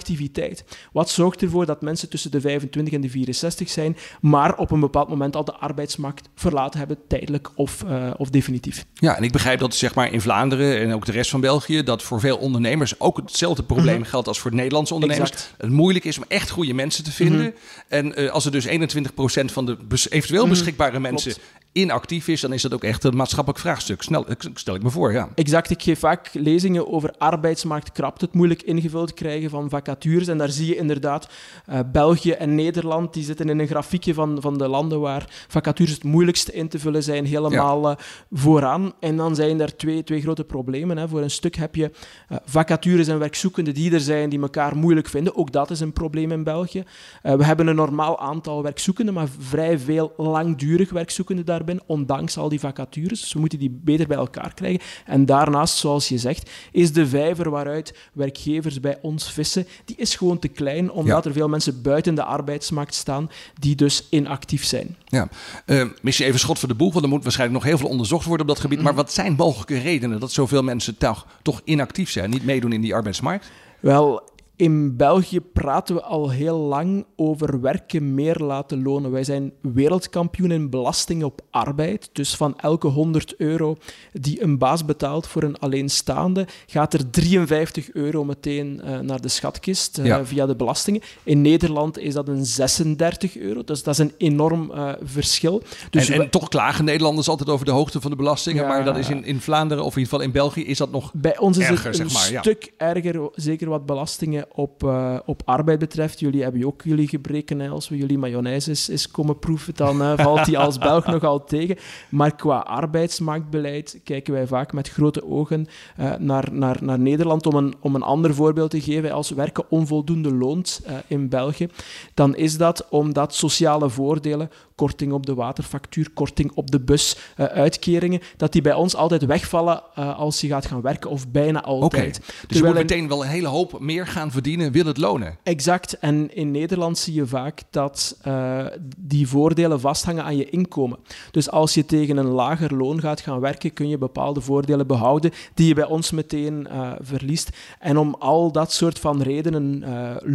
Wat 0.93 1.11
zorgt 1.11 1.43
ervoor 1.43 1.67
dat 1.67 1.83
mensen 1.83 2.09
tussen 2.09 2.31
de 2.31 2.41
25 2.41 2.95
en 2.95 3.01
de 3.01 3.11
64 3.11 3.69
zijn, 3.71 3.97
maar 4.21 4.57
op 4.57 4.71
een 4.71 4.81
bepaald 4.81 5.09
moment 5.09 5.37
al 5.37 5.45
de 5.45 5.55
arbeidsmarkt 5.55 6.29
verlaten 6.35 6.79
hebben, 6.79 6.99
tijdelijk 7.09 7.51
of, 7.55 7.85
uh, 7.87 8.11
of 8.17 8.31
definitief? 8.31 8.85
Ja, 8.95 9.17
en 9.17 9.23
ik 9.23 9.33
begrijp 9.33 9.59
dat 9.59 9.75
zeg 9.75 9.95
maar 9.95 10.13
in 10.13 10.21
Vlaanderen 10.21 10.81
en 10.81 10.93
ook 10.95 11.07
de 11.07 11.13
rest 11.13 11.31
van 11.31 11.41
België, 11.41 11.83
dat 11.83 12.03
voor 12.03 12.21
veel 12.21 12.37
ondernemers 12.37 13.01
ook 13.01 13.17
hetzelfde 13.17 13.63
probleem 13.63 14.01
Mhm. 14.01 14.09
geldt 14.09 14.29
als 14.29 14.39
voor 14.41 14.55
Nederlandse 14.55 14.95
ondernemers. 14.95 15.31
Exact. 15.31 15.55
Het 15.59 15.71
moeilijk 15.71 16.05
is 16.05 16.19
om 16.19 16.25
echt 16.29 16.51
goede 16.51 16.75
mensen 16.75 17.05
te 17.05 17.13
vinden. 17.13 17.41
Mhm. 17.41 17.51
En 17.89 18.17
eh, 18.17 18.31
als 18.31 18.45
er 18.45 18.51
dus 18.53 18.65
21% 18.65 19.53
van 19.53 19.67
de 19.67 19.77
bes- 19.89 20.11
eventueel 20.11 20.41
Mhm, 20.47 20.51
beschikbare 20.51 21.01
mensen 21.01 21.33
inactief 21.73 22.29
is, 22.29 22.41
dan 22.41 22.53
is 22.53 22.63
dat 22.63 22.75
ook 22.75 22.85
echt 22.85 23.05
een 23.05 23.17
maatschappelijk 23.17 23.61
vraagstuk. 23.63 24.03
Snel, 24.03 24.27
stel 24.55 24.75
ik 24.75 24.83
me 24.83 24.91
voor, 24.91 25.13
ja. 25.13 25.29
Exact, 25.35 25.71
ik 25.71 25.83
geef 25.83 25.99
vaak 25.99 26.31
lezingen 26.33 26.93
over 26.93 27.15
arbeidsmarktkrapte, 27.19 28.25
het 28.25 28.35
moeilijk 28.35 28.63
ingevuld 28.63 29.15
krijgen 29.15 29.51
van 29.51 29.69
En 29.89 30.39
daar 30.39 30.51
zie 30.51 30.67
je 30.67 30.77
inderdaad 30.77 31.29
eh, 31.67 31.79
België 31.93 32.31
en 32.31 32.55
Nederland, 32.55 33.13
die 33.15 33.25
zitten 33.25 33.49
in 33.49 33.59
een 33.59 33.67
grafiekje 33.67 34.15
van, 34.15 34.41
van 34.41 34.59
de 34.59 34.69
landen 34.69 35.01
waar 35.01 35.45
vacatures 35.49 35.93
het 35.93 36.05
moeilijkste 36.05 36.53
in 36.53 36.69
te 36.69 36.79
vullen 36.79 37.03
zijn, 37.03 37.25
helemaal 37.27 37.91
eh, 37.91 37.97
vooraan. 38.33 38.93
En 39.01 39.17
dan 39.17 39.35
zijn 39.35 39.61
er 39.61 39.77
twee, 39.77 40.05
twee 40.05 40.21
grote 40.21 40.45
problemen. 40.45 40.97
Hè. 40.97 41.09
Voor 41.09 41.23
een 41.23 41.31
stuk 41.31 41.57
heb 41.57 41.75
je 41.75 41.91
eh, 42.29 42.37
vacatures 42.45 43.09
en 43.09 43.19
werkzoekenden 43.19 43.75
die 43.75 43.93
er 43.93 44.01
zijn, 44.01 44.31
die 44.31 44.41
elkaar 44.41 44.77
moeilijk 44.77 45.09
vinden. 45.09 45.37
Ook 45.37 45.53
dat 45.53 45.71
is 45.71 45.81
een 45.81 45.93
probleem 45.93 46.33
in 46.33 46.45
België. 46.45 46.85
We 47.23 47.45
hebben 47.45 47.67
een 47.67 47.75
normaal 47.75 48.21
aantal 48.21 48.63
werkzoekenden, 48.63 49.15
maar 49.15 49.29
vrij 49.39 49.79
veel 49.79 50.13
langdurig 50.17 50.91
werkzoekenden 50.91 51.45
daarbij, 51.45 51.81
ondanks 51.87 52.37
al 52.37 52.49
die 52.49 52.61
vacatures. 52.61 53.21
Dus 53.21 53.33
we 53.33 53.41
moeten 53.41 53.59
die 53.59 53.81
beter 53.85 54.07
bij 54.07 54.17
elkaar 54.17 54.55
krijgen. 54.55 54.81
En 55.07 55.27
daarnaast, 55.27 55.77
zoals 55.77 56.09
je 56.09 56.19
zegt, 56.19 56.51
is 56.73 56.93
de 56.93 57.07
vijver 57.07 57.51
waaruit 57.51 57.95
werkgevers 58.13 58.81
bij 58.81 58.99
ons 59.03 59.33
vissen, 59.33 59.67
die 59.85 59.97
is 59.97 60.15
gewoon 60.15 60.39
te 60.39 60.49
klein, 60.49 60.91
omdat 60.91 61.27
er 61.27 61.33
veel 61.33 61.49
mensen 61.49 61.83
buiten 61.83 62.15
de 62.15 62.25
arbeidsmarkt 62.25 62.95
staan, 62.95 63.31
die 63.61 63.77
dus 63.77 64.07
inactief 64.11 64.65
zijn. 64.65 64.97
ja. 65.07 65.29
Eh, 65.67 65.85
mis 66.03 66.17
je 66.17 66.25
even 66.25 66.41
schot 66.41 66.59
voor 66.59 66.69
de 66.69 66.75
boeg, 66.75 66.93
want 66.93 67.05
er 67.05 67.11
moet 67.11 67.23
waarschijnlijk 67.23 67.59
nog 67.59 67.69
heel 67.69 67.79
veel 67.79 67.89
onderzocht 67.89 68.25
worden 68.25 68.47
op 68.47 68.53
dat 68.53 68.61
gebied. 68.61 68.79
Mhm. 68.79 68.87
Maar 68.87 68.97
wat 68.97 69.13
zijn 69.13 69.33
mogelijke 69.33 69.79
redenen 69.79 70.21
dat 70.21 70.33
zoveel 70.33 70.63
mensen 70.63 70.99
toch, 70.99 71.27
toch 71.43 71.61
inactief 71.65 72.11
zijn, 72.11 72.31
niet 72.31 72.45
meedoen 72.45 72.73
in 72.73 72.81
die 72.81 72.95
arbeidsmarkt? 72.95 73.51
Wel, 73.81 74.31
in 74.59 74.97
België 74.97 75.41
praten 75.41 75.95
we 75.95 76.03
al 76.03 76.31
heel 76.31 76.57
lang 76.57 77.07
over 77.17 77.61
werken 77.61 78.15
meer 78.15 78.37
laten 78.39 78.83
lonen. 78.83 79.11
Wij 79.11 79.25
zijn 79.25 79.53
wereldkampioen 79.61 80.51
in 80.51 80.71
belasting 80.71 81.25
op 81.25 81.41
arbeid. 81.51 82.11
Dus 82.13 82.37
van 82.37 82.59
elke 82.59 82.87
100 82.87 83.37
euro 83.37 83.77
die 84.13 84.43
een 84.43 84.59
baas 84.59 84.85
betaalt 84.85 85.27
voor 85.27 85.43
een 85.43 85.59
alleenstaande, 85.59 86.47
gaat 86.67 86.95
er 86.95 87.11
53 87.11 87.93
euro 87.93 88.25
meteen 88.25 88.81
uh, 88.85 88.99
naar 88.99 89.21
de 89.21 89.29
schatkist 89.29 89.99
uh, 89.99 90.07
Ja. 90.07 90.25
via 90.25 90.47
de 90.47 90.57
belastingen. 90.57 91.01
In 91.23 91.43
Nederland 91.43 91.99
is 91.99 92.15
dat 92.15 92.29
een 92.29 92.45
36 92.47 93.37
euro. 93.37 93.65
Dus 93.65 93.83
dat 93.83 93.95
is 93.95 94.01
een 94.01 94.13
enorm 94.19 94.71
uh, 94.75 94.93
verschil. 95.03 95.63
Dus 95.91 96.09
en, 96.09 96.31
toch 96.31 96.49
klagen 96.49 96.85
Nederlanders 96.85 97.29
altijd 97.29 97.49
over 97.49 97.67
de 97.67 97.73
hoogte 97.73 98.01
van 98.01 98.11
de 98.11 98.17
belastingen. 98.17 98.63
Ja. 98.63 98.69
Maar 98.69 98.85
dat 98.85 98.97
is 98.97 99.09
in, 99.09 99.25
in 99.25 99.41
Vlaanderen 99.41 99.85
of 99.85 99.93
in 99.93 99.99
ieder 99.99 100.13
geval 100.13 100.27
in 100.27 100.33
België 100.33 100.65
is 100.65 100.79
dat 100.79 100.91
nog 100.91 101.13
Bij 101.15 101.39
ons 101.39 101.59
is 101.59 101.65
erger, 101.65 101.91
het 101.91 101.99
een 101.99 102.11
zeg 102.11 102.23
maar, 102.23 102.33
ja. 102.33 102.41
stuk 102.41 102.73
erger, 102.77 103.31
zeker 103.35 103.69
wat 103.69 103.87
belastingen 103.87 104.47
op, 104.55 104.83
uh, 104.83 105.19
op 105.27 105.43
arbeid 105.45 105.79
betreft, 105.79 106.21
jullie 106.21 106.43
hebben 106.43 106.65
ook 106.65 106.83
jullie 106.83 107.09
gebreken. 107.09 107.59
Hè. 107.59 107.69
Als 107.69 107.89
we 107.89 107.97
jullie 107.97 108.19
mayonaise 108.19 108.71
is, 108.71 108.89
is 108.89 109.11
komen 109.11 109.39
proeven, 109.39 109.75
dan 109.75 110.03
uh, 110.03 110.13
valt 110.25 110.45
die 110.45 110.59
als 110.59 110.79
Belg 110.79 111.07
nogal 111.07 111.45
tegen. 111.45 111.77
Maar 112.09 112.35
qua 112.35 112.59
arbeidsmarktbeleid 112.59 114.01
kijken 114.05 114.33
wij 114.33 114.47
vaak 114.47 114.73
met 114.73 114.89
grote 114.89 115.25
ogen 115.25 115.67
uh, 116.01 116.15
naar, 116.17 116.49
naar, 116.53 116.77
naar 116.81 116.99
Nederland. 116.99 117.47
Om 117.47 117.55
een, 117.55 117.75
om 117.81 117.95
een 117.95 118.03
ander 118.03 118.35
voorbeeld 118.35 118.71
te 118.71 118.81
geven, 118.81 119.13
als 119.13 119.31
werken 119.31 119.65
onvoldoende 119.69 120.35
loont 120.35 120.83
in 121.07 121.29
België, 121.29 121.69
dan 122.15 122.37
is 122.37 122.57
dat 122.57 122.87
omdat 122.91 123.35
sociale 123.35 123.91
voordelen 123.91 124.51
korting 124.79 125.13
op 125.13 125.27
de 125.27 125.35
waterfactuur, 125.35 126.11
korting 126.15 126.51
op 126.55 126.71
de 126.71 126.81
bus, 126.81 127.17
uh, 127.37 127.47
uitkeringen, 127.47 128.21
dat 128.37 128.53
die 128.53 128.63
bij 128.63 128.75
ons 128.75 128.97
altijd 128.97 129.25
wegvallen 129.25 129.83
uh, 129.99 130.19
als 130.19 130.41
je 130.41 130.47
gaat 130.47 130.67
gaan 130.67 130.81
werken, 130.81 131.11
of 131.11 131.29
bijna 131.29 131.63
altijd. 131.63 132.17
Okay. 132.17 132.47
Dus 132.47 132.59
je 132.59 132.65
moet 132.65 132.75
meteen 132.75 133.09
wel 133.09 133.23
een 133.25 133.31
hele 133.31 133.49
hoop 133.49 133.81
meer 133.81 134.07
gaan 134.07 134.31
verdienen, 134.31 134.73
wil 134.73 134.87
het 134.87 134.97
lonen. 134.97 135.39
Exact. 135.43 135.99
En 135.99 136.35
in 136.35 136.51
Nederland 136.51 136.99
zie 136.99 137.15
je 137.15 137.27
vaak 137.27 137.63
dat 137.71 138.19
uh, 138.27 138.67
die 138.99 139.29
voordelen 139.29 139.81
vasthangen 139.81 140.25
aan 140.25 140.37
je 140.37 140.51
inkomen. 140.51 140.99
Dus 141.31 141.51
als 141.51 141.75
je 141.75 141.85
tegen 141.85 142.17
een 142.17 142.27
lager 142.27 142.77
loon 142.77 143.01
gaat 143.01 143.21
gaan 143.21 143.41
werken, 143.41 143.73
kun 143.73 143.89
je 143.89 143.99
bepaalde 143.99 144.41
voordelen 144.41 144.87
behouden 144.87 145.31
die 145.55 145.67
je 145.67 145.75
bij 145.75 145.87
ons 145.87 146.11
meteen 146.11 146.69
verliest. 147.01 147.51
En 147.79 147.97
om 147.97 148.15
al 148.19 148.53
dat 148.53 148.73
soort 148.73 148.99
van 148.99 149.23
redenen 149.23 149.85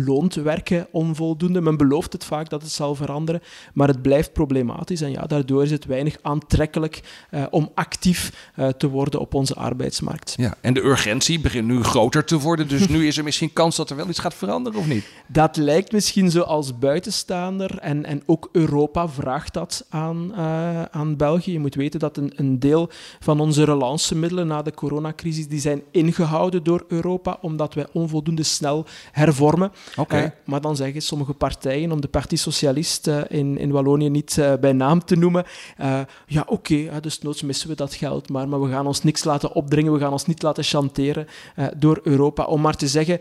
loont 0.06 0.36
werken 0.36 0.88
onvoldoende. 0.92 1.62
Men 1.62 1.78
belooft 1.78 2.14
het 2.14 2.26
vaak 2.26 2.50
dat 2.50 2.62
het 2.62 2.72
zal 2.72 2.96
veranderen, 2.96 3.42
maar 3.74 3.88
het 3.88 4.02
blijft 4.02 4.33
problematisch. 4.34 5.02
En 5.02 5.12
ja, 5.12 5.26
daardoor 5.26 5.64
is 5.64 5.72
het 5.72 5.86
weinig 5.86 6.18
aantrekkelijk 6.22 7.02
uh, 7.32 7.44
om 7.50 7.72
actief 7.74 8.52
uh, 8.56 8.68
te 8.68 8.90
worden 8.90 9.20
op 9.20 9.34
onze 9.34 9.56
arbeidsmarkt. 9.56 10.34
Ja, 10.38 10.56
en 10.62 10.74
de 10.74 10.82
urgentie 10.84 11.40
begint 11.40 11.68
nu 11.68 11.84
groter 11.84 12.26
te 12.26 12.40
worden. 12.40 12.68
Dus 12.68 12.88
nu 12.88 13.08
is 13.08 13.18
er 13.18 13.24
misschien 13.24 13.54
kans 13.54 13.76
dat 13.76 13.90
er 13.90 13.96
wel 13.96 14.10
iets 14.10 14.20
gaat 14.20 14.34
veranderen, 14.34 14.80
of 14.80 14.88
niet? 14.88 15.06
Dat 15.28 15.58
lijkt 15.58 15.92
misschien 15.92 16.32
zo 16.32 16.42
als 16.42 16.80
buitenstaander. 16.80 17.78
En, 17.78 18.06
en 18.06 18.24
ook 18.26 18.50
Europa 18.52 19.10
vraagt 19.10 19.54
dat 19.54 19.86
aan, 19.90 20.32
uh, 20.32 20.82
aan 20.82 21.18
België. 21.18 21.52
Je 21.52 21.60
moet 21.60 21.76
weten 21.76 22.00
dat 22.00 22.18
een, 22.18 22.34
een 22.36 22.60
deel 22.60 22.90
van 23.20 23.40
onze 23.40 23.64
relancemiddelen 23.64 24.48
na 24.48 24.62
de 24.62 24.74
coronacrisis 24.74 25.48
die 25.48 25.60
zijn 25.60 25.82
ingehouden 25.92 26.64
door 26.64 26.86
Europa, 26.88 27.38
omdat 27.42 27.74
wij 27.74 27.88
onvoldoende 27.92 28.44
snel 28.44 28.86
hervormen. 29.12 29.72
Okay. 29.96 30.34
maar 30.46 30.62
dan 30.62 30.76
zeggen 30.76 31.02
sommige 31.02 31.34
partijen, 31.34 31.92
om 31.92 32.02
de 32.02 32.08
Partie 32.08 32.38
Socialist 32.38 33.08
in, 33.28 33.58
in 33.58 33.72
Wallonië 33.72 34.10
niet 34.10 34.23
uh, 34.40 34.54
bij 34.62 34.74
naam 34.74 35.06
te 35.06 35.16
noemen. 35.16 35.46
Uh, 35.80 36.00
ja, 36.28 36.42
oké, 36.48 36.74
okay, 36.84 37.00
dus 37.00 37.22
noods 37.22 37.42
missen 37.42 37.70
we 37.70 37.76
dat 37.76 37.94
geld, 37.94 38.30
maar, 38.30 38.48
maar 38.48 38.62
we 38.62 38.70
gaan 38.70 38.88
ons 38.88 39.04
niks 39.04 39.24
laten 39.24 39.54
opdringen, 39.54 39.94
we 39.94 40.00
gaan 40.00 40.12
ons 40.12 40.26
niet 40.26 40.42
laten 40.42 40.64
chanteren 40.64 41.28
uh, 41.56 41.66
door 41.78 42.00
Europa. 42.04 42.44
Om 42.44 42.62
maar 42.62 42.76
te 42.76 42.88
zeggen 42.88 43.20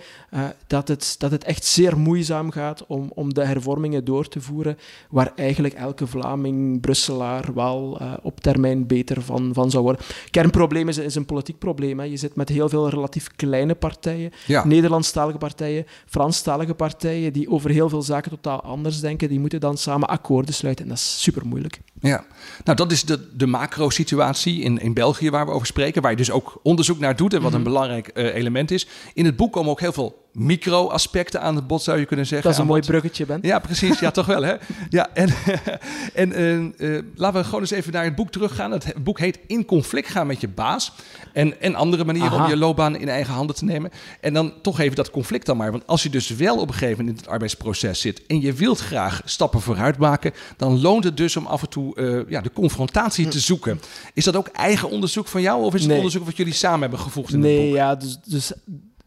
dat, 0.67 0.89
het, 0.89 1.15
dat 1.19 1.31
het 1.31 1.45
echt 1.45 1.65
zeer 1.65 1.99
moeizaam 1.99 2.51
gaat 2.51 2.87
om, 2.87 3.11
om 3.15 3.35
de 3.35 3.45
hervormingen 3.45 4.05
door 4.05 4.29
te 4.29 4.41
voeren, 4.41 4.79
waar 5.11 5.33
eigenlijk 5.37 5.75
elke 5.75 6.07
Vlaming, 6.07 6.81
Brusselaar 6.81 7.55
wel 7.55 8.01
op 8.23 8.41
termijn 8.41 8.87
beter 8.87 9.23
van, 9.23 9.51
van 9.55 9.71
zou 9.71 9.83
worden. 9.83 10.05
Kernprobleem 10.31 10.89
is, 10.89 10.99
is 10.99 11.15
een 11.15 11.27
politiek 11.27 11.59
probleem. 11.59 11.99
Hè. 11.99 12.05
Je 12.05 12.17
zit 12.17 12.37
met 12.37 12.49
heel 12.49 12.69
veel 12.69 12.89
relatief 12.89 13.29
kleine 13.37 13.75
partijen, 13.75 14.31
ja. 14.47 14.65
Nederlandstalige 14.65 15.39
partijen, 15.39 15.87
Franstalige 16.07 16.75
partijen, 16.75 17.33
die 17.33 17.51
over 17.51 17.71
heel 17.71 17.89
veel 17.89 18.03
zaken 18.03 18.31
totaal 18.31 18.63
anders 18.63 19.01
denken. 19.01 19.29
Die 19.29 19.41
moeten 19.41 19.61
dan 19.61 19.77
samen 19.77 20.09
akkoorden 20.09 20.55
sluiten 20.55 20.89
dat 20.93 21.01
is 21.01 21.23
super 21.23 21.47
moeilijk. 21.47 21.81
Ja, 22.01 22.25
nou 22.65 22.77
dat 22.77 22.93
is 22.93 23.05
de, 23.05 23.37
de 23.37 23.47
macro-situatie 23.47 24.61
in, 24.61 24.79
in 24.79 24.95
België 24.95 25.31
waar 25.31 25.47
we 25.47 25.53
over 25.53 25.67
spreken, 25.67 26.03
waar 26.03 26.11
je 26.11 26.17
dus 26.17 26.31
ook 26.31 26.61
onderzoek 26.63 26.99
naar 26.99 27.17
doet 27.17 27.35
en 27.35 27.43
wat 27.43 27.53
een 27.53 27.59
mm 27.59 27.65
-hmm. 27.65 27.73
belangrijk 27.73 28.11
uh, 28.15 28.35
element 28.35 28.71
is. 28.71 28.87
In 29.15 29.25
het 29.25 29.37
boek 29.37 29.53
komen 29.53 29.71
ook 29.71 29.81
heel 29.81 29.93
veel 29.93 30.22
micro-aspecten 30.33 31.41
aan 31.41 31.57
het 31.57 31.67
bod, 31.67 31.83
zou 31.83 31.99
je 31.99 32.05
kunnen 32.05 32.27
zeggen. 32.27 32.47
Dat 32.47 32.57
is 32.57 32.63
een 32.63 32.71
mooi 32.71 32.83
bruggetje, 32.83 33.27
Ben. 33.27 33.39
Ja, 33.43 33.59
precies. 33.59 33.99
Ja, 33.99 34.11
toch 34.21 34.27
wel, 34.27 34.43
hè? 34.43 34.55
Ja, 34.89 35.09
en, 35.15 35.29
en 36.15 36.41
uh, 36.41 36.97
uh, 36.97 37.03
laten 37.15 37.41
we 37.41 37.45
gewoon 37.45 37.61
eens 37.61 37.71
even 37.71 37.93
naar 37.93 38.05
het 38.05 38.15
boek 38.15 38.31
teruggaan. 38.31 38.71
Het 38.71 38.95
boek 39.03 39.19
heet 39.19 39.39
In 39.47 39.65
conflict 39.65 40.09
gaan 40.09 40.27
met 40.27 40.41
je 40.41 40.49
baas. 40.49 40.93
En, 41.33 41.61
en 41.61 41.75
andere 41.75 42.05
manieren 42.05 42.33
Aha. 42.33 42.45
om 42.45 42.51
je 42.51 42.57
loopbaan 42.57 42.97
in 42.97 43.09
eigen 43.09 43.35
handen 43.35 43.57
te 43.57 43.65
nemen. 43.65 43.91
En 44.21 44.33
dan 44.33 44.53
toch 44.63 44.81
even 44.81 44.97
dat 44.97 45.11
conflict 45.11 45.47
dan 45.47 45.57
maar. 45.57 45.71
Want 45.71 45.87
als 45.87 46.03
je 46.03 46.11
dus 46.11 46.29
wel 46.29 46.59
op 46.59 46.69
een 46.69 46.75
gegeven 46.75 46.99
moment 46.99 47.17
in 47.17 47.23
het 47.23 47.33
arbeidsproces 47.33 48.01
zit... 48.01 48.27
en 48.27 48.41
je 48.41 48.53
wilt 48.53 48.79
graag 48.79 49.23
stappen 49.25 49.61
vooruit 49.61 49.99
maken... 49.99 50.33
dan 50.57 50.81
loont 50.81 51.05
het 51.05 51.17
dus 51.17 51.37
om 51.37 51.47
af 51.47 51.63
en 51.63 51.69
toe 51.69 51.97
uh, 51.97 52.31
ja, 52.31 52.41
de 52.41 52.53
confrontatie 52.53 53.25
hm. 53.25 53.31
te 53.31 53.41
zoeken. 53.41 53.81
Is 54.15 54.25
dat 54.25 54.37
ook 54.37 54.49
eigen 54.49 54.91
onderzoek 54.91 55.29
van 55.29 55.43
jou? 55.43 55.65
Of 55.65 55.75
is 55.75 55.81
het 55.81 55.89
nee. 55.89 55.97
onderzoek 55.97 56.25
wat 56.25 56.37
jullie 56.37 56.53
samen 56.53 56.81
hebben 56.81 56.99
gevoegd 56.99 57.33
in 57.33 57.41
nee, 57.41 57.57
het 57.57 57.67
boek? 57.67 57.77
ja, 57.77 57.95
dus... 57.95 58.19
dus 58.25 58.53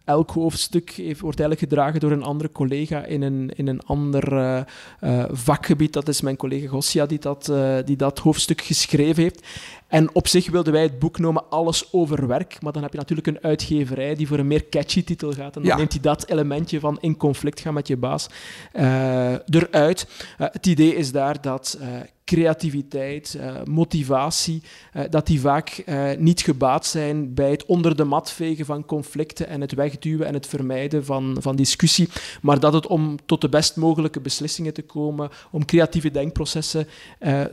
elk 0.06 0.32
hoofdstuk 0.32 0.96
wordt 0.96 1.40
eigenlijk 1.40 1.60
gedragen 1.60 2.00
door 2.00 2.12
een 2.12 2.24
andere 2.24 2.52
collega 2.52 3.04
in 3.04 3.22
een, 3.22 3.52
in 3.56 3.68
een 3.68 3.82
ander 3.82 4.34
uh, 4.34 4.62
uh, 5.02 5.26
vakgebied. 5.32 5.94
Dat 5.94 6.08
is 6.08 6.22
mijn 6.22 6.36
collega 6.36 6.68
Gossia 6.68 7.06
die 7.06 7.20
dat, 7.20 7.48
uh, 7.52 7.78
die 7.86 7.96
dat 7.96 8.20
hoofdstuk 8.20 8.62
geschreven 8.62 9.24
heeft. 9.24 9.48
En 9.96 10.10
op 10.14 10.28
zich 10.28 10.50
wilden 10.50 10.74
wij 10.74 10.82
het 10.82 11.00
boek 11.00 11.20
noemen 11.20 11.50
Alles 11.50 11.94
over 11.94 12.28
werk. 12.28 12.62
Maar 12.62 12.74
dan 12.74 12.82
heb 12.82 12.92
je 12.92 12.98
natuurlijk 12.98 13.28
een 13.28 13.42
uitgeverij 13.42 14.16
die 14.16 14.28
voor 14.28 14.40
een 14.40 14.48
meer 14.48 14.70
catchy 14.70 15.04
titel 15.04 15.32
gaat. 15.32 15.56
En 15.56 15.62
dan 15.62 15.72
Ja. 15.72 15.78
neemt 15.78 15.92
hij 15.92 16.02
dat 16.02 16.30
elementje 16.30 16.80
van 16.80 16.98
in 17.02 17.18
conflict 17.18 17.60
gaan 17.60 17.74
met 17.74 17.88
je 17.88 17.98
baas 17.98 18.28
eh, 18.72 19.32
eruit. 19.50 20.08
Eh, 20.38 20.48
het 20.52 20.66
idee 20.66 20.96
is 20.96 21.12
daar 21.12 21.42
dat 21.42 21.78
eh, 21.82 21.88
creativiteit, 22.26 23.40
motivatie, 23.66 24.64
dat 25.10 25.28
die 25.28 25.40
vaak 25.40 25.84
niet 26.18 26.42
gebaat 26.42 26.86
zijn 26.86 27.34
bij 27.34 27.52
het 27.52 27.66
onder 27.66 27.96
de 27.96 28.04
mat 28.04 28.32
vegen 28.32 28.66
van 28.66 28.86
conflicten 28.86 29.48
en 29.48 29.62
het 29.62 29.74
wegduwen 29.74 30.28
en 30.28 30.34
het 30.34 30.48
vermijden 30.48 31.06
van, 31.06 31.38
van 31.40 31.56
discussie, 31.56 32.10
maar 32.42 32.60
dat 32.60 32.74
het 32.74 32.88
om 32.88 33.18
tot 33.26 33.42
de 33.42 33.50
best 33.50 33.76
mogelijke 33.76 34.20
beslissingen 34.20 34.74
te 34.74 34.82
komen, 34.82 35.30
om 35.52 35.66
creatieve 35.66 36.12
denkprocessen 36.12 36.88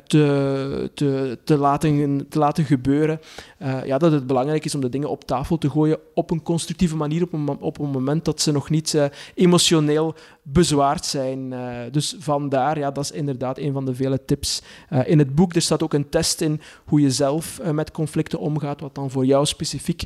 te, 0.06 0.90
te, 0.94 1.38
te, 1.44 1.56
laten, 1.56 2.26
te 2.32 2.38
laten 2.38 2.64
gebeuren, 2.64 3.20
eh, 3.58 3.84
ja, 3.84 3.98
dat 3.98 4.12
het 4.12 4.26
belangrijk 4.26 4.64
is 4.64 4.74
om 4.74 4.80
de 4.80 4.88
dingen 4.88 5.10
op 5.10 5.24
tafel 5.24 5.58
te 5.58 5.70
gooien 5.70 5.98
op 6.14 6.30
een 6.30 6.42
constructieve 6.42 6.96
manier, 6.96 7.22
op 7.22 7.32
een, 7.32 7.48
op 7.48 7.78
een 7.78 7.90
moment 7.90 8.24
dat 8.24 8.40
ze 8.40 8.52
nog 8.52 8.70
niet 8.70 8.94
eh, 8.94 9.04
emotioneel 9.34 10.14
bezwaard 10.42 11.04
zijn. 11.04 11.52
Eh, 11.52 11.61
dus 11.90 12.14
vandaar, 12.18 12.78
ja, 12.78 12.90
dat 12.90 13.04
is 13.04 13.11
inderdaad 13.11 13.58
een 13.58 13.72
van 13.72 13.84
de 13.84 13.94
vele 13.94 14.25
tips 14.25 14.62
eh, 14.88 15.00
in 15.04 15.18
het 15.18 15.34
boek. 15.34 15.54
Er 15.54 15.62
staat 15.62 15.82
ook 15.82 15.94
een 15.94 16.08
test 16.08 16.40
in 16.40 16.61
hoe 16.84 17.00
je 17.00 17.11
zelf 17.11 17.58
eh, 17.58 17.70
met 17.70 17.90
conflicten 17.90 18.38
omgaat, 18.38 18.80
wat 18.80 18.94
dan 18.94 19.11
voor 19.11 19.25
jou 19.26 19.46
specifiek 19.46 20.02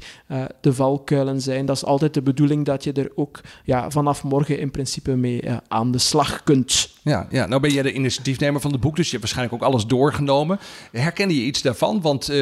de 0.61 0.73
valkuilen 0.73 1.41
zijn. 1.41 1.67
Dat 1.67 1.77
is 1.77 1.85
altijd 1.85 2.15
de 2.15 2.23
bedoeling 2.23 2.65
dat 2.65 2.85
je 2.85 2.93
er 2.93 3.11
ook 3.15 3.41
ja, 3.65 3.91
vanaf 3.91 4.25
morgen 4.25 4.59
in 4.59 4.71
principe 4.71 5.17
mee 5.17 5.43
aan 5.69 5.91
de 5.91 5.99
slag 5.99 6.43
kunt. 6.43 6.95
Ja, 7.03 7.27
ja, 7.31 7.47
nou 7.47 7.61
ben 7.61 7.73
jij 7.73 7.83
de 7.83 7.93
initiatiefnemer 7.93 8.61
van 8.61 8.73
het 8.73 8.81
boek, 8.81 8.97
dus 8.97 9.05
je 9.05 9.11
hebt 9.11 9.23
waarschijnlijk 9.23 9.63
ook 9.63 9.69
alles 9.69 9.87
doorgenomen. 9.87 10.59
Herkende 10.93 11.35
je 11.35 11.47
iets 11.47 11.63
daarvan? 11.63 12.01
Want 12.01 12.33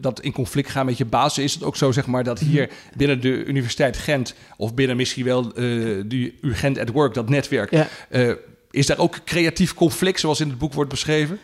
dat 0.00 0.20
in 0.20 0.32
conflict 0.32 0.70
gaan 0.70 0.86
met 0.86 0.98
je 0.98 1.04
baas, 1.04 1.38
is 1.38 1.54
het 1.54 1.64
ook 1.64 1.76
zo 1.76 1.92
zeg 1.92 2.06
maar 2.06 2.24
dat 2.24 2.38
hier 2.38 2.70
binnen 2.96 3.20
de 3.20 3.44
Universiteit 3.44 3.96
Gent, 3.96 4.34
of 4.56 4.74
binnen 4.74 4.96
misschien 4.96 5.24
wel 5.24 5.52
de 5.52 6.34
UGent 6.40 6.78
at 6.78 6.88
Work, 6.88 7.14
dat 7.14 7.28
netwerk, 7.40 7.70
Ja. 7.70 7.88
eh, 8.08 8.32
is 8.70 8.86
daar 8.86 8.98
ook 8.98 9.16
creatief 9.24 9.74
conflict, 9.74 10.20
zoals 10.20 10.40
in 10.40 10.48
het 10.48 10.58
boek 10.58 10.72
wordt 10.74 10.90
beschreven? 10.90 11.40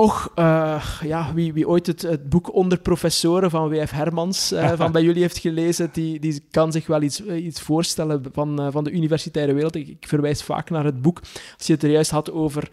Och, 0.00 0.32
eh, 0.34 0.82
ja, 1.02 1.34
wie, 1.34 1.52
wie 1.52 1.68
ooit 1.68 1.86
het, 1.86 2.02
het 2.02 2.28
boek 2.28 2.54
Onder 2.54 2.78
Professoren 2.78 3.50
van 3.50 3.68
W.F. 3.68 3.90
Hermans 3.90 4.52
eh, 4.52 4.72
van 4.76 4.92
bij 4.92 5.02
jullie 5.02 5.22
heeft 5.22 5.38
gelezen, 5.38 5.90
die, 5.92 6.20
die 6.20 6.42
kan 6.50 6.72
zich 6.72 6.86
wel 6.86 7.02
iets, 7.02 7.24
eh, 7.24 7.44
iets 7.44 7.60
voorstellen 7.60 8.22
van, 8.32 8.68
van 8.72 8.84
de 8.84 8.90
universitaire 8.90 9.52
wereld. 9.52 9.74
Ik, 9.74 9.88
ik 9.88 10.08
verwijs 10.08 10.42
vaak 10.42 10.70
naar 10.70 10.84
het 10.84 11.02
boek. 11.02 11.20
Als 11.58 11.66
je 11.66 11.72
het 11.72 11.82
er 11.82 11.90
juist 11.90 12.10
had 12.10 12.32
over 12.32 12.68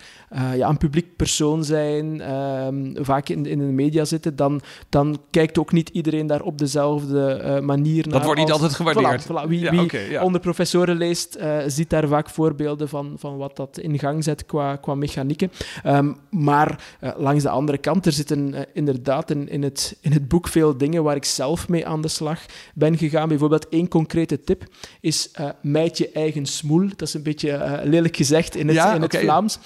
ja, 0.56 0.70
een 0.70 0.78
publiek 0.78 1.16
persoon 1.16 1.64
zijn, 1.64 2.22
ehm, 2.22 3.04
vaak 3.04 3.30
in, 3.30 3.46
in 3.46 3.58
de 3.58 3.64
media 3.64 4.06
zitten, 4.06 4.36
dan, 4.36 4.62
dan 4.90 5.18
kijkt 5.32 5.58
ook 5.58 5.72
niet 5.72 5.90
iedereen 5.90 6.28
daar 6.28 6.42
op 6.42 6.58
dezelfde 6.58 7.60
manier 7.64 8.04
naar. 8.04 8.14
Dat 8.14 8.24
wordt 8.24 8.40
niet 8.40 8.52
als- 8.52 8.62
altijd 8.62 8.76
gewaardeerd. 8.78 9.24
Voilà, 9.24 9.46
voilà. 9.46 9.50
Wie, 9.50 9.60
Ja, 9.60 9.72
wie 9.72 9.82
oké, 9.82 10.00
ja. 10.00 10.24
onder 10.24 10.42
professoren 10.42 10.98
leest, 10.98 11.40
ziet 11.68 11.90
daar 11.90 12.08
vaak 12.08 12.30
voorbeelden 12.30 12.90
van, 12.90 13.16
van 13.18 13.38
wat 13.38 13.56
dat 13.56 13.78
in 13.78 14.00
gang 14.00 14.24
zet 14.24 14.46
qua, 14.46 14.76
qua 14.76 14.96
mechanieken. 14.96 15.52
Ehm, 15.84 16.14
maar 16.30 16.96
langs 17.18 17.44
de 17.44 17.50
andere 17.50 17.78
kant, 17.78 18.06
er 18.06 18.12
zitten 18.12 18.54
eh, 18.54 18.62
inderdaad 18.74 19.32
in, 19.32 19.50
in, 19.50 19.64
het, 19.64 19.98
in 20.02 20.12
het 20.12 20.28
boek 20.28 20.48
veel 20.48 20.78
dingen 20.78 21.04
waar 21.04 21.16
ik 21.16 21.26
zelf 21.26 21.70
mee 21.70 21.88
aan 21.88 22.02
de 22.02 22.08
slag 22.08 22.46
ben 22.74 22.98
gegaan. 22.98 23.28
Bijvoorbeeld 23.28 23.70
één 23.70 23.88
concrete 23.88 24.42
tip 24.42 24.64
is 25.02 25.32
mijt 25.62 25.98
je 25.98 26.12
eigen 26.12 26.46
smoel. 26.46 26.88
Dat 26.88 27.08
is 27.08 27.14
een 27.14 27.24
beetje 27.24 27.52
eh, 27.52 27.86
lelijk 27.90 28.16
gezegd 28.16 28.56
in 28.56 28.68
het, 28.68 28.76
Ja, 28.76 28.96
in 28.96 29.02
het. 29.02 29.18
Vlaams. 29.18 29.60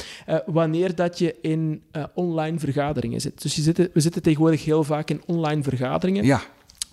Wanneer 0.45 0.95
dat 0.95 1.19
je 1.19 1.35
in 1.41 1.83
online 2.13 2.59
vergaderingen 2.59 3.21
zit. 3.21 3.41
Dus 3.41 3.55
je 3.55 3.61
zit, 3.61 3.77
we 3.77 3.99
zitten 3.99 4.21
tegenwoordig 4.21 4.65
heel 4.65 4.83
vaak 4.83 5.09
in 5.09 5.21
online 5.25 5.63
vergaderingen. 5.63 6.23
Ja, 6.23 6.41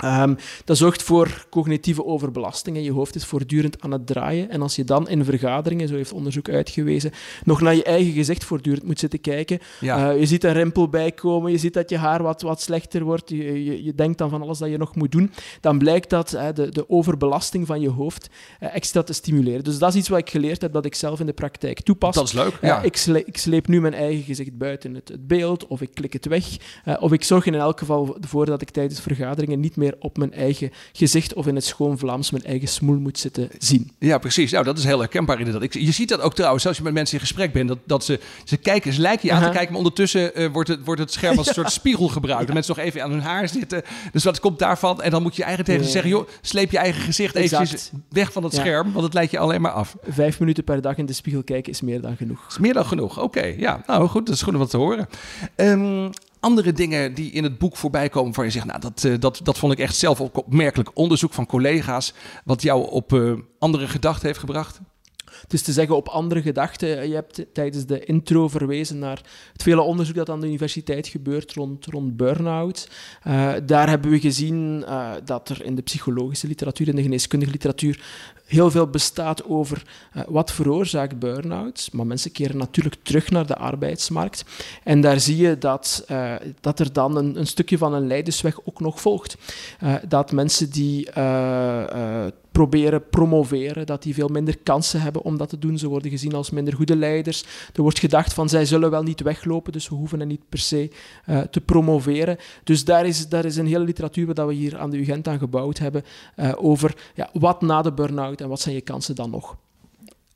Um, 0.05 0.37
dat 0.65 0.77
zorgt 0.77 1.03
voor 1.03 1.47
cognitieve 1.51 2.05
overbelasting 2.05 2.77
en 2.77 2.83
je 2.83 2.93
hoofd 2.93 3.15
is 3.15 3.25
voortdurend 3.25 3.83
aan 3.83 3.91
het 3.91 4.07
draaien. 4.07 4.51
En 4.51 4.63
als 4.63 4.77
je 4.77 4.85
dan 4.85 5.09
in 5.09 5.25
vergaderingen, 5.25 5.89
zo 5.89 5.95
heeft 5.95 6.13
onderzoek 6.13 6.49
uitgewezen, 6.49 7.11
nog 7.45 7.61
naar 7.61 7.75
je 7.75 7.83
eigen 7.83 8.13
gezicht 8.13 8.45
voortdurend 8.45 8.85
moet 8.85 8.99
zitten 8.99 9.21
kijken, 9.21 9.59
ja. 9.81 10.13
uh, 10.13 10.21
je 10.21 10.27
ziet 10.27 10.45
een 10.45 10.53
rimpel 10.53 10.89
bijkomen, 10.89 11.53
je 11.53 11.59
ziet 11.59 11.75
dat 11.75 11.91
je 11.91 11.97
haar 11.97 12.23
wat, 12.23 12.43
wat 12.43 12.61
slechter 12.61 13.05
wordt, 13.05 13.31
je, 13.31 13.65
je, 13.65 13.85
je 13.85 13.95
denkt 13.95 14.19
dan 14.19 14.31
van 14.31 14.43
alles 14.43 14.59
dat 14.59 14.71
je 14.71 14.79
nog 14.79 14.95
moet 14.95 15.13
doen, 15.13 15.31
dan 15.61 15.79
blijkt 15.79 16.11
dat 16.11 16.35
uh, 16.35 16.47
de, 16.55 16.69
de 16.69 16.89
overbelasting 16.89 17.67
van 17.67 17.81
je 17.81 17.91
hoofd 17.91 18.29
uh, 18.61 18.75
extra 18.75 19.03
te 19.03 19.13
stimuleren. 19.13 19.65
Dus 19.65 19.79
dat 19.79 19.89
is 19.89 19.97
iets 19.97 20.09
wat 20.09 20.19
ik 20.19 20.31
geleerd 20.31 20.63
heb 20.63 20.73
dat 20.73 20.85
ik 20.85 20.95
zelf 20.95 21.21
in 21.21 21.27
de 21.27 21.33
praktijk 21.33 21.81
toepas. 21.81 22.15
Dat 22.15 22.27
is 22.27 22.33
leuk, 22.33 22.59
ja. 22.63 22.83
ik, 22.83 22.97
sle 22.97 23.25
ik, 23.25 23.39
sleep 23.39 23.69
nu 23.69 23.81
mijn 23.81 23.95
eigen 23.95 24.25
gezicht 24.25 24.59
buiten 24.59 24.95
het, 24.95 25.09
het 25.09 25.27
beeld, 25.27 25.67
of 25.67 25.81
ik 25.81 25.91
klik 25.95 26.13
het 26.13 26.27
weg, 26.27 26.57
of 27.01 27.13
ik 27.13 27.25
zorg 27.25 27.47
in 27.47 27.55
elk 27.55 27.79
geval 27.79 28.17
ervoor 28.21 28.47
dat 28.47 28.63
ik 28.63 28.71
tijdens 28.71 29.01
vergaderingen 29.01 29.61
niet 29.61 29.77
meer 29.77 29.88
op 29.99 30.17
mijn 30.17 30.33
eigen 30.33 30.73
gezicht 30.93 31.35
of 31.35 31.47
in 31.47 31.55
het 31.55 31.65
schoon 31.65 31.99
Vlaams 31.99 32.31
mijn 32.31 32.45
eigen 32.45 32.69
smoel 32.69 32.99
moet 32.99 33.19
zitten 33.19 33.49
zien. 33.59 33.91
Ja, 33.99 34.19
precies. 34.19 34.51
Nou, 34.51 34.65
dat 34.65 34.79
is 34.79 34.85
heel 34.85 34.99
herkenbaar 34.99 35.39
inderdaad. 35.39 35.63
Ik, 35.63 35.75
je 35.75 35.93
ziet 35.93 36.09
dat 36.09 36.21
ook 36.21 36.35
trouwens, 36.35 36.67
als 36.67 36.77
je 36.77 36.83
met 36.83 36.93
mensen 36.93 37.15
in 37.15 37.21
gesprek 37.21 37.53
bent, 37.53 37.69
dat, 37.69 37.79
dat 37.85 38.05
ze, 38.05 38.21
ze 38.45 38.57
kijken, 38.57 38.93
ze 38.93 39.01
lijken 39.01 39.29
je 39.29 39.35
aan 39.35 39.43
te 39.43 39.49
kijken, 39.49 39.69
maar 39.69 39.79
ondertussen 39.79 40.41
uh, 40.41 40.49
wordt, 40.53 40.69
het, 40.69 40.85
wordt 40.85 41.01
het 41.01 41.13
scherm 41.13 41.39
als 41.39 41.47
een 41.47 41.55
soort 41.63 41.73
spiegel 41.73 42.09
gebruikt. 42.09 42.45
Dat 42.45 42.55
mensen 42.55 42.75
nog 42.77 42.85
even 42.85 43.03
aan 43.03 43.11
hun 43.11 43.21
haar 43.21 43.49
zitten. 43.49 43.83
Dus 44.13 44.25
wat 44.25 44.41
komt 44.41 44.59
daarvan? 44.59 45.03
En 45.03 45.11
dan 45.11 45.23
moet 45.23 45.37
je 45.37 45.43
eigenlijk 45.43 45.71
tegen 45.71 45.87
ze 45.87 45.93
zeggen, 45.93 46.11
joh, 46.11 46.29
sleep 46.41 46.71
je 46.71 46.79
eigen 46.79 47.03
gezicht 47.03 47.35
even 47.35 47.69
weg 48.09 48.33
van 48.33 48.45
het 48.45 48.55
scherm, 48.55 48.93
want 48.93 49.05
het 49.05 49.15
leidt 49.15 49.31
je 49.31 49.39
alleen 49.39 49.61
maar 49.61 49.73
af. 49.73 49.97
Vijf 50.09 50.41
minuten 50.41 50.65
per 50.65 50.81
dag 50.81 50.97
in 50.97 51.07
de 51.07 51.13
spiegel 51.13 51.43
kijken 51.43 51.73
is 51.73 51.81
meer 51.81 52.01
dan 52.01 52.17
genoeg. 52.17 52.47
Is 52.49 52.59
meer 52.59 52.75
dan 52.75 52.87
genoeg, 52.87 53.21
oké. 53.21 53.55
Ja, 53.57 53.83
nou 53.87 54.09
goed, 54.09 54.27
dat 54.27 54.35
is 54.35 54.43
goed 54.43 54.53
om 54.53 54.59
wat 54.59 54.71
te 54.71 54.77
horen. 54.77 55.09
Um, 55.57 56.11
andere 56.41 56.73
dingen 56.73 57.15
die 57.15 57.31
in 57.31 57.43
het 57.43 57.59
boek 57.59 57.77
voorbij 57.77 58.09
komen 58.09 58.35
waar 58.35 58.45
je 58.45 58.51
zegt, 58.51 58.67
nou, 58.67 58.81
dat, 58.81 59.05
uh, 59.05 59.15
dat, 59.19 59.41
dat 59.43 59.59
vond 59.59 59.73
ik 59.73 59.79
echt 59.79 59.97
zelf 59.97 60.21
ook 60.21 60.37
opmerkelijk 60.37 60.91
onderzoek 60.95 61.33
van 61.33 61.47
collega's, 61.47 62.15
wat 62.45 62.63
jou 62.63 62.91
op 62.91 63.13
uh, 63.13 63.33
andere 63.59 63.89
gedachten 63.89 64.27
heeft 64.27 64.39
gebracht? 64.39 64.81
Dus 65.47 65.63
te 65.63 65.73
zeggen 65.73 65.97
op 65.97 66.09
andere 66.09 66.43
gedachten. 66.43 67.09
Je 67.09 67.15
hebt 67.15 67.47
tijdens 67.53 67.87
de 67.87 68.05
intro 68.05 68.49
verwezen 68.49 68.99
naar 68.99 69.23
het 69.53 69.63
vele 69.63 69.81
onderzoek 69.81 70.15
dat 70.15 70.31
aan 70.31 70.41
de 70.41 70.47
universiteit 70.47 71.07
gebeurt 71.09 71.53
rond, 71.53 71.87
rond 71.87 72.17
burn-out. 72.17 72.89
Daar 73.65 73.89
hebben 73.89 74.11
we 74.11 74.21
gezien 74.21 74.85
dat 75.25 75.49
er 75.49 75.65
in 75.65 75.75
de 75.75 75.83
psychologische 75.83 76.47
literatuur, 76.47 76.89
in 76.89 76.97
de 76.97 77.03
geneeskundige 77.03 77.53
literatuur, 77.53 78.05
heel 78.49 78.71
veel 78.71 78.87
bestaat 78.87 79.45
over 79.45 79.83
uh, 80.17 80.23
wat 80.29 80.53
veroorzaakt 80.53 81.19
burn-out. 81.19 81.89
Maar 81.93 82.07
mensen 82.07 82.33
keren 82.33 82.57
natuurlijk 82.57 82.97
terug 83.03 83.31
naar 83.31 83.47
de 83.47 83.57
arbeidsmarkt. 83.57 84.45
En 84.85 85.01
daar 85.01 85.21
zie 85.21 85.37
je 85.37 85.59
dat, 85.59 86.05
uh, 86.11 86.35
dat 86.61 86.81
er 86.81 86.93
dan 86.93 87.17
een, 87.17 87.39
een, 87.39 87.47
stukje 87.47 87.79
van 87.79 87.95
een 87.95 88.07
leidersweg 88.07 88.61
ook 88.65 88.81
nog 88.81 89.01
volgt. 89.01 89.37
Uh, 89.83 89.95
dat 90.09 90.33
mensen 90.33 90.71
die 90.71 91.11
proberen 92.53 93.09
promoveren, 93.09 93.87
dat 93.87 94.03
die 94.03 94.15
veel 94.15 94.29
minder 94.29 94.59
kansen 94.59 95.01
hebben 95.01 95.23
om 95.23 95.37
dat 95.37 95.49
te 95.49 95.59
doen. 95.59 95.79
Ze 95.79 95.89
worden 95.89 96.11
gezien 96.11 96.35
als 96.35 96.51
minder 96.51 96.75
goede 96.75 96.97
leiders. 96.97 97.45
Er 97.75 97.83
wordt 97.83 97.99
gedacht 97.99 98.35
van 98.35 98.49
zij 98.49 98.65
zullen 98.65 98.91
wel 98.91 99.03
niet 99.03 99.21
weglopen, 99.21 99.73
dus 99.73 99.89
we 99.89 99.95
hoeven 99.95 100.19
hen 100.19 100.29
niet 100.29 100.49
per 100.49 100.59
se 100.59 100.91
te 101.51 101.61
promoveren. 101.61 102.37
Dus 102.65 102.85
daar 102.85 103.07
is, 103.07 103.29
daar 103.29 103.45
is 103.45 103.57
een 103.57 103.67
hele 103.67 103.85
literatuur 103.85 104.35
dat 104.35 104.47
we 104.47 104.55
hier 104.55 104.79
aan 104.79 104.91
de 104.91 104.99
UGent 104.99 105.29
aan 105.29 105.39
gebouwd 105.39 105.79
hebben 105.79 106.05
over 106.57 106.95
ja, 107.15 107.31
wat 107.33 107.61
na 107.61 107.83
de 107.83 107.93
burn-out 107.93 108.38
en 108.41 108.49
wat 108.49 108.61
zijn 108.61 108.75
je 108.75 108.81
kansen 108.81 109.15
dan 109.15 109.31
nog. 109.31 109.57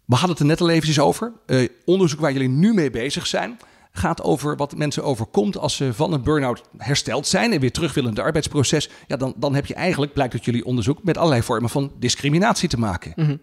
We 0.04 0.14
hadden 0.14 0.30
het 0.30 0.40
er 0.40 0.46
net 0.46 0.60
al 0.60 0.70
eventjes 0.70 1.00
over. 1.00 1.32
Uh, 1.46 1.68
onderzoek 1.84 2.20
waar 2.20 2.32
jullie 2.32 2.48
nu 2.48 2.74
mee 2.74 2.90
bezig 2.90 3.26
zijn 3.26 3.58
gaat 3.92 4.22
over 4.22 4.56
wat 4.56 4.76
mensen 4.76 5.04
overkomt 5.04 5.58
als 5.58 5.76
ze 5.76 5.94
van 5.94 6.12
een 6.12 6.22
burn-out 6.22 6.62
hersteld 6.76 7.26
zijn 7.26 7.52
en 7.52 7.60
weer 7.60 7.72
terug 7.72 7.94
willen 7.94 8.10
in 8.10 8.16
het 8.16 8.24
arbeidsproces. 8.24 8.88
Ja, 9.06 9.16
dan, 9.16 9.34
dan 9.36 9.54
heb 9.54 9.66
je 9.66 9.74
eigenlijk, 9.74 10.12
blijkt 10.12 10.32
uit 10.32 10.44
jullie 10.44 10.64
onderzoek, 10.64 11.02
met 11.02 11.16
allerlei 11.16 11.42
vormen 11.42 11.70
van 11.70 11.92
discriminatie 11.98 12.68
te 12.68 12.78
maken. 12.78 13.12
Mm 13.16 13.24
-hmm. 13.24 13.40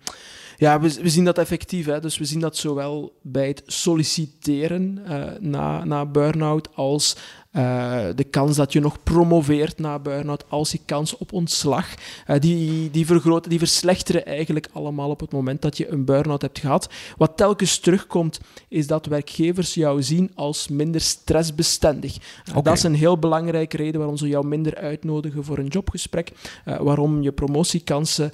Ja, 0.57 0.79
we, 0.79 0.93
we, 1.01 1.09
zien 1.09 1.25
dat 1.25 1.37
effectief. 1.37 1.85
Hè. 1.85 1.99
Dus 1.99 2.17
we 2.17 2.25
zien 2.25 2.39
dat 2.39 2.57
zowel 2.57 3.19
bij 3.21 3.47
het 3.47 3.61
solliciteren 3.65 4.99
uh, 5.07 5.23
na, 5.39 5.83
na 5.83 6.05
burn-out 6.05 6.75
als 6.75 7.15
uh, 7.51 8.05
de 8.15 8.23
kans 8.23 8.55
dat 8.55 8.73
je 8.73 8.79
nog 8.79 9.03
promoveert 9.03 9.79
na 9.79 9.99
burn-out, 9.99 10.43
als 10.47 10.71
die 10.71 10.81
kans 10.85 11.17
op 11.17 11.33
ontslag, 11.33 11.87
uh, 12.27 12.39
die, 12.39 12.91
die 12.91 13.05
vergroten, 13.05 13.49
die 13.49 13.59
verslechteren 13.59 14.25
eigenlijk 14.25 14.67
allemaal 14.73 15.09
op 15.09 15.19
het 15.19 15.31
moment 15.31 15.61
dat 15.61 15.77
je 15.77 15.91
een 15.91 16.05
burn-out 16.05 16.41
hebt 16.41 16.59
gehad. 16.59 16.89
Wat 17.17 17.37
telkens 17.37 17.79
terugkomt, 17.79 18.39
is 18.67 18.87
dat 18.87 19.05
werkgevers 19.05 19.73
jou 19.73 20.03
zien 20.03 20.31
als 20.35 20.67
minder 20.67 21.01
stressbestendig. 21.01 22.17
Okay. 22.49 22.61
Dat 22.61 22.73
is 22.73 22.83
een 22.83 22.95
heel 22.95 23.19
belangrijke 23.19 23.77
reden 23.77 23.99
waarom 23.99 24.17
ze 24.17 24.27
jou 24.27 24.47
minder 24.47 24.75
uitnodigen 24.75 25.43
voor 25.43 25.57
een 25.57 25.67
jobgesprek, 25.67 26.31
waarom 26.79 27.21
je 27.21 27.31
promotiekansen 27.31 28.31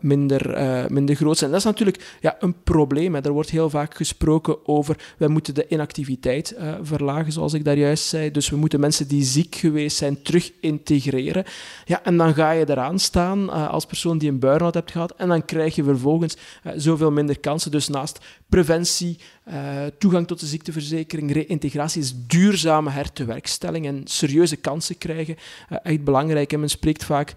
minder, 0.00 0.56
minder 0.92 1.14
groot 1.14 1.38
zijn. 1.38 1.50
Dat 1.50 1.60
is 1.60 1.66
natuurlijk 1.66 2.16
ja, 2.20 2.36
een 2.40 2.62
probleem. 2.62 3.14
Hè. 3.14 3.20
Er 3.20 3.32
wordt 3.32 3.50
heel 3.50 3.70
vaak 3.70 3.94
gesproken 3.94 4.66
over, 4.66 4.96
wij 5.18 5.28
moeten 5.28 5.54
de 5.54 5.68
inactiviteit 5.68 6.56
verlagen, 6.82 7.32
zoals 7.32 7.52
ik 7.52 7.64
daar 7.64 7.78
juist 7.78 8.04
zei. 8.04 8.30
Dus 8.40 8.50
we 8.50 8.56
moeten 8.56 8.80
mensen 8.80 9.08
die 9.08 9.24
ziek 9.24 9.54
geweest 9.54 9.96
zijn 9.96 10.22
terug 10.22 10.52
integreren. 10.60 11.44
Ja, 11.84 12.04
en 12.04 12.16
dan 12.16 12.34
ga 12.34 12.50
je 12.50 12.70
eraan 12.70 12.98
staan 12.98 13.42
uh, 13.42 13.68
als 13.70 13.86
persoon 13.86 14.18
die 14.18 14.28
een 14.28 14.38
burn-out 14.38 14.74
hebt 14.74 14.90
gehad. 14.90 15.14
En 15.16 15.28
dan 15.28 15.44
krijg 15.44 15.74
je 15.74 15.84
vervolgens 15.84 16.36
uh, 16.36 16.72
zoveel 16.76 17.10
minder 17.10 17.40
kansen. 17.40 17.70
Dus 17.70 17.88
naast 17.88 18.18
preventie, 18.48 19.18
uh, 19.50 19.86
toegang 19.98 20.26
tot 20.26 20.40
de 20.40 20.46
ziekteverzekering, 20.46 21.32
reïntegratie 21.32 22.02
is 22.02 22.14
duurzame 22.26 22.90
hertewerkstelling 22.90 23.86
en 23.86 24.00
serieuze 24.04 24.56
kansen 24.56 24.98
krijgen 24.98 25.36
echt 25.82 26.04
belangrijk. 26.04 26.52
En 26.52 26.60
men 26.60 26.68
spreekt 26.68 27.04
vaak, 27.04 27.32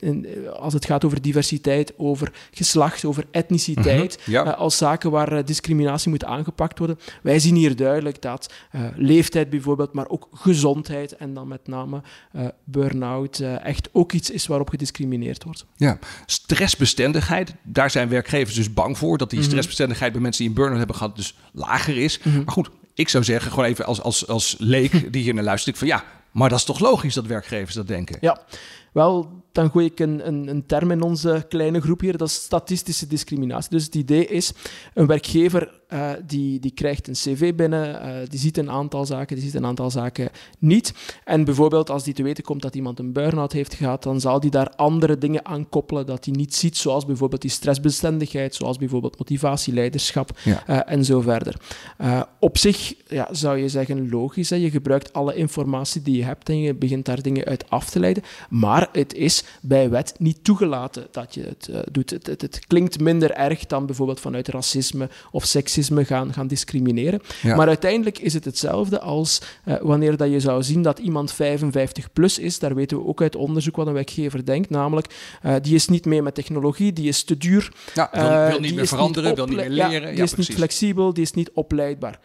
in, 0.00 0.26
als 0.58 0.72
het 0.72 0.84
gaat 0.84 1.04
over 1.04 1.22
diversiteit, 1.22 1.92
over 1.96 2.32
geslacht, 2.50 3.04
over 3.04 3.24
etniciteit, 3.30 4.18
ja. 4.24 4.42
als 4.42 4.76
zaken 4.76 5.10
waar 5.10 5.44
discriminatie 5.44 6.10
moet 6.10 6.24
aangepakt 6.24 6.78
worden. 6.78 6.98
Wij 7.22 7.38
zien 7.38 7.54
hier 7.54 7.76
duidelijk 7.76 8.22
dat 8.22 8.52
leeftijd 8.94 9.50
bijvoorbeeld, 9.50 9.92
maar 9.92 10.08
ook 10.08 10.28
gezondheid 10.32 11.16
en 11.16 11.34
dan 11.34 11.48
met 11.48 11.66
name 11.66 12.02
burn-out 12.64 13.38
echt 13.62 13.88
ook 13.92 14.12
iets 14.12 14.30
is 14.30 14.46
waarop 14.46 14.68
gediscrimineerd 14.68 15.44
wordt. 15.44 15.66
Ja, 15.76 15.98
stressbestendigheid, 16.26 17.54
daar 17.62 17.90
zijn 17.90 18.08
werkgevers 18.08 18.54
dus 18.54 18.72
bang 18.72 18.98
voor, 18.98 19.18
dat 19.18 19.30
die 19.30 19.38
mhm. 19.38 19.48
stressbestendigheid 19.48 20.12
bij 20.12 20.20
mensen 20.20 20.40
die 20.40 20.50
een 20.50 20.56
burn-out 20.56 20.78
hebben 20.78 20.96
gehad 20.96 21.16
dus 21.16 21.27
lager 21.52 21.96
is. 21.96 22.18
Mm 22.18 22.32
-hmm. 22.32 22.44
Maar 22.44 22.54
goed, 22.54 22.68
ik 22.94 23.08
zou 23.08 23.24
zeggen, 23.24 23.50
gewoon 23.50 23.66
even 23.66 23.84
als, 23.84 24.02
als, 24.02 24.26
als 24.26 24.56
leek 24.58 24.92
die 25.12 25.22
hier 25.22 25.34
naar 25.34 25.44
luistert, 25.44 25.78
van 25.78 25.86
ja, 25.86 26.04
maar 26.30 26.48
dat 26.48 26.58
is 26.58 26.64
toch 26.64 26.78
logisch 26.78 27.14
dat 27.14 27.26
werkgevers 27.26 27.74
dat 27.74 27.86
denken? 27.86 28.18
Ja, 28.20 28.40
wel, 28.92 29.42
dan 29.52 29.70
gooi 29.70 29.86
ik 29.86 30.00
een, 30.00 30.26
een, 30.26 30.48
een, 30.48 30.66
term 30.66 30.90
in 30.90 31.02
onze 31.02 31.46
kleine 31.48 31.80
groep 31.80 32.00
hier, 32.00 32.16
dat 32.16 32.28
is 32.28 32.34
statistische 32.34 33.06
discriminatie. 33.06 33.70
Dus 33.70 33.84
het 33.84 33.94
idee 33.94 34.26
is, 34.26 34.52
een 34.94 35.06
werkgever 35.06 35.78
uh, 35.92 36.10
die, 36.26 36.60
die 36.60 36.70
krijgt 36.70 37.08
een 37.08 37.14
cv 37.14 37.54
binnen, 37.54 38.06
uh, 38.06 38.28
die 38.28 38.38
ziet 38.38 38.58
een 38.58 38.70
aantal 38.70 39.06
zaken, 39.06 39.36
die 39.36 39.44
ziet 39.44 39.54
een 39.54 39.66
aantal 39.66 39.90
zaken 39.90 40.30
niet. 40.58 40.94
En 41.24 41.44
bijvoorbeeld 41.44 41.90
als 41.90 42.04
die 42.04 42.14
te 42.14 42.22
weten 42.22 42.44
komt 42.44 42.62
dat 42.62 42.74
iemand 42.74 42.98
een 42.98 43.12
burn-out 43.12 43.52
heeft 43.52 43.74
gehad, 43.74 44.02
dan 44.02 44.20
zal 44.20 44.40
die 44.40 44.50
daar 44.50 44.70
andere 44.76 45.18
dingen 45.18 45.46
aan 45.46 45.68
koppelen 45.68 46.06
dat 46.06 46.24
hij 46.24 46.34
niet 46.34 46.54
ziet, 46.54 46.76
zoals 46.76 47.06
bijvoorbeeld 47.06 47.42
die 47.42 47.50
stressbestendigheid, 47.50 48.54
zoals 48.54 48.78
bijvoorbeeld 48.78 49.18
motivatie, 49.18 49.74
leiderschap 49.74 50.30
ja. 50.44 50.62
uh, 50.68 50.80
en 50.84 51.04
zo 51.04 51.20
verder. 51.20 51.54
op 52.40 52.58
zich 52.58 52.94
ja, 53.06 53.28
zou 53.30 53.58
je 53.58 53.68
zeggen 53.68 54.08
logisch, 54.08 54.50
hè? 54.50 54.56
je 54.56 54.70
gebruikt 54.70 55.12
alle 55.12 55.34
informatie 55.34 56.02
die 56.02 56.16
je 56.16 56.24
hebt 56.24 56.48
en 56.48 56.60
je 56.60 56.74
begint 56.74 57.04
daar 57.04 57.22
dingen 57.22 57.44
uit 57.44 57.70
af 57.70 57.90
te 57.90 58.00
leiden, 58.00 58.22
maar 58.48 58.77
het 58.92 59.14
is 59.14 59.44
bij 59.60 59.90
wet 59.90 60.14
niet 60.18 60.44
toegelaten 60.44 61.06
dat 61.10 61.34
je 61.34 61.42
het 61.42 61.70
doet. 61.92 62.10
Het, 62.10 62.26
het, 62.26 62.42
het 62.42 62.66
klinkt 62.66 63.00
minder 63.00 63.30
erg 63.30 63.66
dan 63.66 63.86
bijvoorbeeld 63.86 64.20
vanuit 64.20 64.48
racisme 64.48 65.08
of 65.30 65.44
seksisme 65.44 66.04
gaan, 66.04 66.32
gaan 66.32 66.46
discrimineren. 66.46 67.20
Ja. 67.42 67.56
Maar 67.56 67.66
uiteindelijk 67.66 68.18
is 68.18 68.34
het 68.34 68.44
hetzelfde 68.44 69.00
als 69.00 69.42
uh, 69.64 69.74
wanneer 69.80 70.16
dat 70.16 70.30
je 70.30 70.40
zou 70.40 70.62
zien 70.62 70.82
dat 70.82 70.98
iemand 70.98 71.32
55 71.32 72.12
plus 72.12 72.38
is. 72.38 72.58
Daar 72.58 72.74
weten 72.74 72.96
we 72.98 73.06
ook 73.06 73.22
uit 73.22 73.36
onderzoek 73.36 73.76
wat 73.76 73.86
een 73.86 73.92
werkgever 73.92 74.44
denkt. 74.44 74.70
Namelijk, 74.70 75.14
uh, 75.44 75.54
die 75.62 75.74
is 75.74 75.88
niet 75.88 76.04
mee 76.04 76.22
met 76.22 76.34
technologie, 76.34 76.92
die 76.92 77.08
is 77.08 77.22
te 77.22 77.36
duur. 77.36 77.72
Ja, 77.94 78.10
wil, 78.12 78.50
wil 78.50 78.60
niet 78.60 78.74
meer 78.74 78.86
veranderen, 78.86 79.34
wil 79.34 79.46
niet 79.46 79.56
meer 79.56 79.70
leren. 79.70 80.08
Ja, 80.08 80.14
die 80.14 80.22
is 80.22 80.34
niet 80.34 80.54
flexibel, 80.54 81.14
die 81.14 81.22
is 81.22 81.32
niet 81.32 81.50
opleidbaar. 81.54 82.20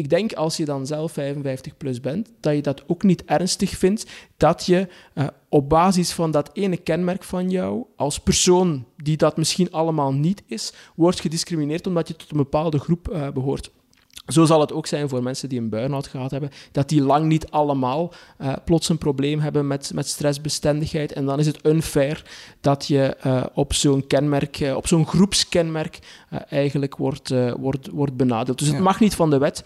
Ik 0.00 0.10
denk 0.10 0.32
als 0.32 0.56
je 0.56 0.64
dan 0.64 0.86
zelf 0.86 1.12
55 1.12 1.76
plus 1.76 2.00
bent, 2.00 2.30
dat 2.40 2.54
je 2.54 2.62
dat 2.62 2.82
ook 2.86 3.02
niet 3.02 3.24
ernstig 3.24 3.70
vindt 3.70 4.06
dat 4.36 4.66
je 4.66 4.88
uh, 5.14 5.26
op 5.48 5.68
basis 5.68 6.12
van 6.12 6.30
dat 6.30 6.50
ene 6.52 6.76
kenmerk 6.76 7.24
van 7.24 7.50
jou, 7.50 7.84
als 7.96 8.20
persoon 8.20 8.86
die 8.96 9.16
dat 9.16 9.36
misschien 9.36 9.70
allemaal 9.70 10.12
niet 10.12 10.42
is, 10.46 10.72
wordt 10.94 11.20
gediscrimineerd 11.20 11.86
omdat 11.86 12.08
je 12.08 12.16
tot 12.16 12.30
een 12.30 12.36
bepaalde 12.36 12.78
groep 12.78 13.08
uh, 13.12 13.30
behoort. 13.30 13.70
Zo 14.32 14.44
zal 14.44 14.60
het 14.60 14.72
ook 14.72 14.86
zijn 14.86 15.08
voor 15.08 15.22
mensen 15.22 15.48
die 15.48 15.58
een 15.58 15.68
burn-out 15.68 16.06
gehad 16.06 16.30
hebben, 16.30 16.50
dat 16.72 16.88
die 16.88 17.02
lang 17.02 17.26
niet 17.26 17.50
allemaal 17.50 18.12
uh, 18.40 18.52
plots 18.64 18.88
een 18.88 18.98
probleem 18.98 19.40
hebben 19.40 19.66
met, 19.66 19.90
met 19.94 20.06
stressbestendigheid. 20.08 21.12
En 21.12 21.24
dan 21.24 21.38
is 21.38 21.46
het 21.46 21.66
unfair 21.66 22.24
dat 22.60 22.86
je 22.86 23.16
uh, 23.26 23.42
op 23.54 23.74
zo'n 23.74 24.06
kenmerk, 24.06 24.60
uh, 24.60 24.76
op 24.76 24.86
zo'n 24.86 25.06
groepskenmerk, 25.06 25.98
eigenlijk 26.48 26.96
wordt, 26.96 27.34
wordt, 27.56 27.88
wordt 27.88 28.16
benadeeld. 28.16 28.58
Dus 28.58 28.68
het 28.68 28.78
mag 28.78 29.00
niet 29.00 29.14
van 29.14 29.30
de 29.30 29.38
wet. 29.38 29.64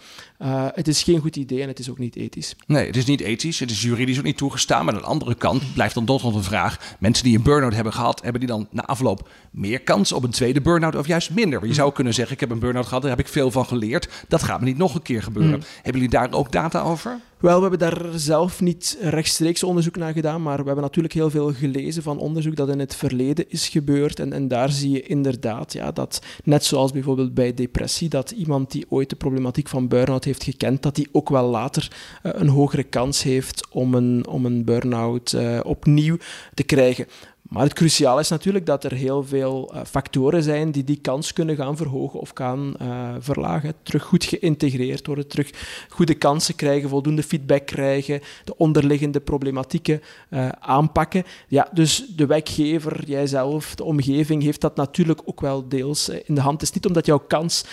Het 0.73 0.87
is 0.87 1.03
geen 1.03 1.19
goed 1.19 1.35
idee 1.35 1.61
en 1.61 1.67
het 1.67 1.79
is 1.79 1.89
ook 1.89 1.97
niet 1.97 2.15
ethisch. 2.15 2.55
Nee, 2.67 2.85
het 2.85 2.95
is 2.95 3.05
niet 3.05 3.21
ethisch, 3.21 3.59
het 3.59 3.71
is 3.71 3.81
juridisch 3.81 4.17
ook 4.17 4.23
niet 4.23 4.37
toegestaan. 4.37 4.85
Maar 4.85 4.93
aan 4.93 5.01
de 5.01 5.07
andere 5.07 5.35
kant 5.35 5.73
blijft 5.73 5.93
dan 5.93 6.05
toch 6.05 6.23
nog 6.23 6.35
een 6.35 6.43
vraag: 6.43 6.95
mensen 6.99 7.23
die 7.23 7.37
een 7.37 7.43
burn-out 7.43 7.73
hebben 7.73 7.93
gehad, 7.93 8.21
hebben 8.21 8.39
die 8.39 8.49
dan 8.49 8.67
na 8.71 8.85
afloop 8.85 9.29
meer 9.51 9.81
kans 9.81 10.11
op 10.11 10.23
een 10.23 10.31
tweede 10.31 10.61
burn-out 10.61 10.95
of 10.95 11.07
juist 11.07 11.29
minder? 11.29 11.59
Want 11.59 11.71
je 11.71 11.77
zou 11.77 11.91
kunnen 11.91 12.13
zeggen: 12.13 12.33
ik 12.33 12.39
heb 12.39 12.51
een 12.51 12.59
burn-out 12.59 12.85
gehad, 12.85 13.01
daar 13.01 13.11
heb 13.11 13.19
ik 13.19 13.27
veel 13.27 13.51
van 13.51 13.65
geleerd. 13.65 14.09
Dat 14.27 14.43
gaat 14.43 14.59
me 14.59 14.65
niet 14.65 14.77
nog 14.77 14.95
een 14.95 15.01
keer 15.01 15.23
gebeuren. 15.23 15.59
Mm. 15.59 15.65
Hebben 15.75 16.01
jullie 16.01 16.09
daar 16.09 16.31
ook 16.31 16.51
data 16.51 16.81
over? 16.81 17.19
Wel, 17.39 17.55
we 17.55 17.61
hebben 17.61 17.79
daar 17.79 18.19
zelf 18.19 18.61
niet 18.61 18.97
rechtstreeks 19.01 19.63
onderzoek 19.63 19.95
naar 19.95 20.13
gedaan, 20.13 20.41
maar 20.41 20.57
we 20.57 20.65
hebben 20.65 20.83
natuurlijk 20.83 21.13
heel 21.13 21.29
veel 21.29 21.53
gelezen 21.53 22.03
van 22.03 22.19
onderzoek 22.19 22.55
dat 22.55 22.69
in 22.69 22.79
het 22.79 22.95
verleden 22.95 23.49
is 23.49 23.67
gebeurd. 23.67 24.19
En, 24.19 24.33
en 24.33 24.47
daar 24.47 24.69
zie 24.71 24.91
je 24.91 25.01
inderdaad 25.01 25.73
ja, 25.73 25.91
dat, 25.91 26.21
net 26.43 26.65
zoals 26.65 26.91
bijvoorbeeld 26.91 27.33
bij 27.33 27.53
depressie, 27.53 28.09
dat 28.09 28.31
iemand 28.31 28.71
die 28.71 28.85
ooit 28.89 29.09
de 29.09 29.15
problematiek 29.15 29.67
van 29.67 29.87
burn-out 29.87 30.23
heeft 30.23 30.43
gekend, 30.43 30.81
dat 30.81 30.95
die 30.95 31.09
ook 31.11 31.29
wel 31.29 31.49
later 31.49 31.91
uh, 32.23 32.31
een 32.35 32.47
hogere 32.47 32.83
kans 32.83 33.23
heeft 33.23 33.67
om 33.71 33.93
een, 33.93 34.27
om 34.27 34.45
een 34.45 34.63
burn-out 34.63 35.31
uh, 35.31 35.59
opnieuw 35.63 36.17
te 36.53 36.63
krijgen. 36.63 37.05
Maar 37.49 37.63
het 37.63 37.73
cruciaal 37.73 38.19
is 38.19 38.29
natuurlijk 38.29 38.65
dat 38.65 38.83
er 38.83 38.93
heel 38.93 39.23
veel 39.23 39.71
uh, 39.73 39.81
factoren 39.87 40.43
zijn 40.43 40.71
die 40.71 40.83
die 40.83 40.99
kans 41.01 41.33
kunnen 41.33 41.55
gaan 41.55 41.77
verhogen 41.77 42.19
of 42.19 42.31
gaan 42.33 42.73
uh, 42.81 43.09
verlagen. 43.19 43.73
Terug 43.83 44.03
goed 44.03 44.23
geïntegreerd 44.23 45.07
worden, 45.07 45.27
terug 45.27 45.49
goede 45.89 46.13
kansen 46.13 46.55
krijgen, 46.55 46.89
voldoende 46.89 47.23
feedback 47.23 47.65
krijgen, 47.65 48.21
de 48.43 48.57
onderliggende 48.57 49.19
problematieken 49.19 50.01
uh, 50.29 50.49
aanpakken. 50.49 51.23
Ja, 51.47 51.67
dus 51.71 52.05
de 52.15 52.25
werkgever, 52.25 53.05
jijzelf, 53.05 53.75
de 53.75 53.83
omgeving 53.83 54.43
heeft 54.43 54.61
dat 54.61 54.75
natuurlijk 54.75 55.21
ook 55.25 55.41
wel 55.41 55.67
deels 55.67 56.09
in 56.09 56.35
de 56.35 56.41
hand. 56.41 56.61
Het 56.61 56.69
is 56.69 56.75
niet 56.75 56.85
omdat 56.85 57.05
jouw 57.05 57.23
kans 57.27 57.65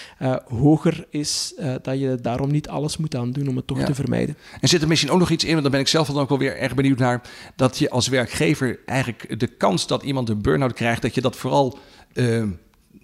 hoger 0.45 1.07
is 1.11 1.55
dat 1.83 2.01
je 2.01 2.19
daarom 2.23 2.51
niet 2.51 2.69
alles 2.69 2.97
moet 2.97 3.17
aan 3.17 3.33
doen 3.33 3.49
om 3.49 3.57
het 3.57 3.67
toch 3.67 3.79
ja. 3.79 3.85
te 3.85 3.95
vermijden. 3.95 4.37
En 4.61 4.69
zit 4.69 4.83
er 4.83 4.89
misschien 4.89 5.11
ook 5.11 5.19
nog 5.19 5.31
iets 5.31 5.45
in, 5.45 5.51
want 5.51 5.63
daar 5.63 5.71
ben 5.71 5.81
ik 5.81 5.89
zelf 5.89 6.07
dan 6.07 6.23
ook 6.23 6.29
wel 6.29 6.39
weer 6.39 6.57
erg 6.57 6.75
benieuwd 6.75 6.99
naar, 6.99 7.23
dat 7.57 7.79
je 7.79 7.91
als 7.91 8.09
werkgever 8.09 8.79
eigenlijk 8.87 9.41
de 9.41 9.47
kans 9.63 9.87
dat 9.87 10.03
iemand 10.03 10.29
een 10.29 10.43
burn-out 10.43 10.73
krijgt, 10.73 11.03
dat 11.03 11.15
je 11.15 11.21
dat 11.21 11.37
vooral 11.37 11.79
uh, 12.13 12.27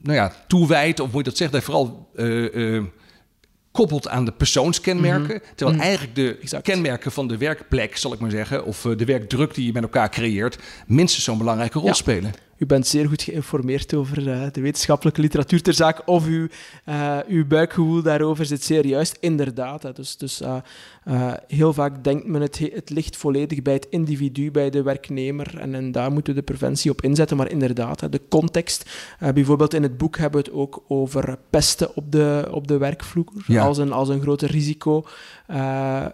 nou 0.03 0.17
ja, 0.17 0.33
toewijdt, 0.47 1.01
of 1.01 1.07
moet 1.07 1.25
je 1.25 1.31
dat 1.31 1.37
zeggen, 1.37 1.59
dat 1.59 1.67
je 1.67 1.73
vooral 1.73 2.09
uh, 2.15 2.55
uh, 2.55 2.85
koppelt 3.71 4.09
aan 4.09 4.25
de 4.25 4.33
persoonskenmerken. 4.33 5.35
Mm 5.35 5.41
-hmm. 5.45 5.55
Terwijl 5.55 5.77
mm. 5.77 5.83
eigenlijk 5.83 6.15
de 6.15 6.39
exact. 6.43 6.63
kenmerken 6.63 7.13
van 7.13 7.29
de 7.29 7.37
werkplek, 7.37 7.97
zal 7.97 8.13
ik 8.13 8.19
maar 8.19 8.31
zeggen, 8.31 8.65
of 8.65 8.81
de 8.97 9.05
werkdruk 9.05 9.55
die 9.55 9.67
je 9.67 9.73
met 9.73 9.83
elkaar 9.83 10.11
creëert, 10.11 10.59
minstens 10.87 11.25
zo'n 11.25 11.39
belangrijke 11.39 11.79
rol 11.79 11.89
ja. 11.89 11.93
spelen. 11.95 12.33
U 12.59 12.67
bent 12.67 12.87
zeer 12.87 13.09
goed 13.09 13.23
geïnformeerd 13.23 13.95
over 13.95 14.29
uh, 14.29 14.43
de 14.53 14.61
wetenschappelijke 14.61 15.21
literatuur 15.21 15.63
ter 15.63 15.75
zaak, 15.75 16.03
of 16.07 16.27
uw, 16.27 16.47
uh, 16.89 17.19
uw 17.29 17.47
buikgevoel 17.47 18.03
daarover 18.03 18.47
zit 18.47 18.65
zeer 18.65 18.87
juist. 18.87 19.17
Inderdaad. 19.21 19.83
Hè. 19.83 19.93
Dus, 19.93 20.17
dus 20.17 20.43
uh, 20.43 21.33
heel 21.47 21.73
vaak 21.73 22.05
denkt 22.05 22.27
men 22.27 22.41
het, 22.41 22.59
het 22.59 22.91
ligt 22.91 23.17
volledig 23.17 23.63
bij 23.63 23.75
het 23.75 23.87
individu, 23.91 24.51
bij 24.51 24.71
de 24.71 24.83
werknemer. 24.83 25.59
En, 25.59 25.75
en 25.75 25.93
daar 25.93 26.13
moeten 26.13 26.35
we 26.35 26.39
de 26.39 26.45
preventie 26.45 26.91
op 26.91 27.03
inzetten. 27.03 27.37
Maar 27.37 27.51
inderdaad, 27.51 28.01
hè, 28.01 28.09
de 28.09 28.21
context. 28.29 28.91
bijvoorbeeld 29.35 29.75
in 29.75 29.83
het 29.83 29.99
boek 29.99 30.17
hebben 30.17 30.41
we 30.41 30.47
het 30.47 30.57
ook 30.57 30.85
over 30.89 31.39
pesten 31.51 31.97
op 31.97 32.13
de, 32.13 32.49
op 32.51 32.69
de 32.69 32.79
werkvloer 32.79 33.27
ja. 33.47 33.65
als, 33.65 33.79
een, 33.79 33.93
als 33.93 34.09
een 34.09 34.21
grote 34.21 34.47
risicofactor. 34.47 35.37
Uh, 35.51 36.07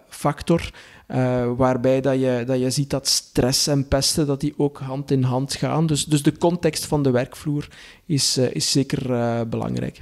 waarbij 1.57 2.01
dat 2.01 2.19
je, 2.19 2.43
dat 2.47 2.59
je 2.59 2.69
ziet 2.69 2.89
dat 2.89 3.07
stress 3.07 3.67
en 3.67 3.87
pesten 3.87 4.27
dat 4.27 4.39
die 4.39 4.53
ook 4.57 4.77
hand 4.77 5.11
in 5.11 5.23
hand 5.23 5.55
gaan. 5.55 5.87
Dus, 5.87 6.05
dus 6.05 6.23
de 6.23 6.37
context 6.37 6.85
van 6.85 7.03
de 7.03 7.11
werkvloer 7.11 7.67
is, 8.05 8.37
uh, 8.37 8.55
is 8.55 8.71
zeker 8.71 9.47
belangrijk. 9.47 10.01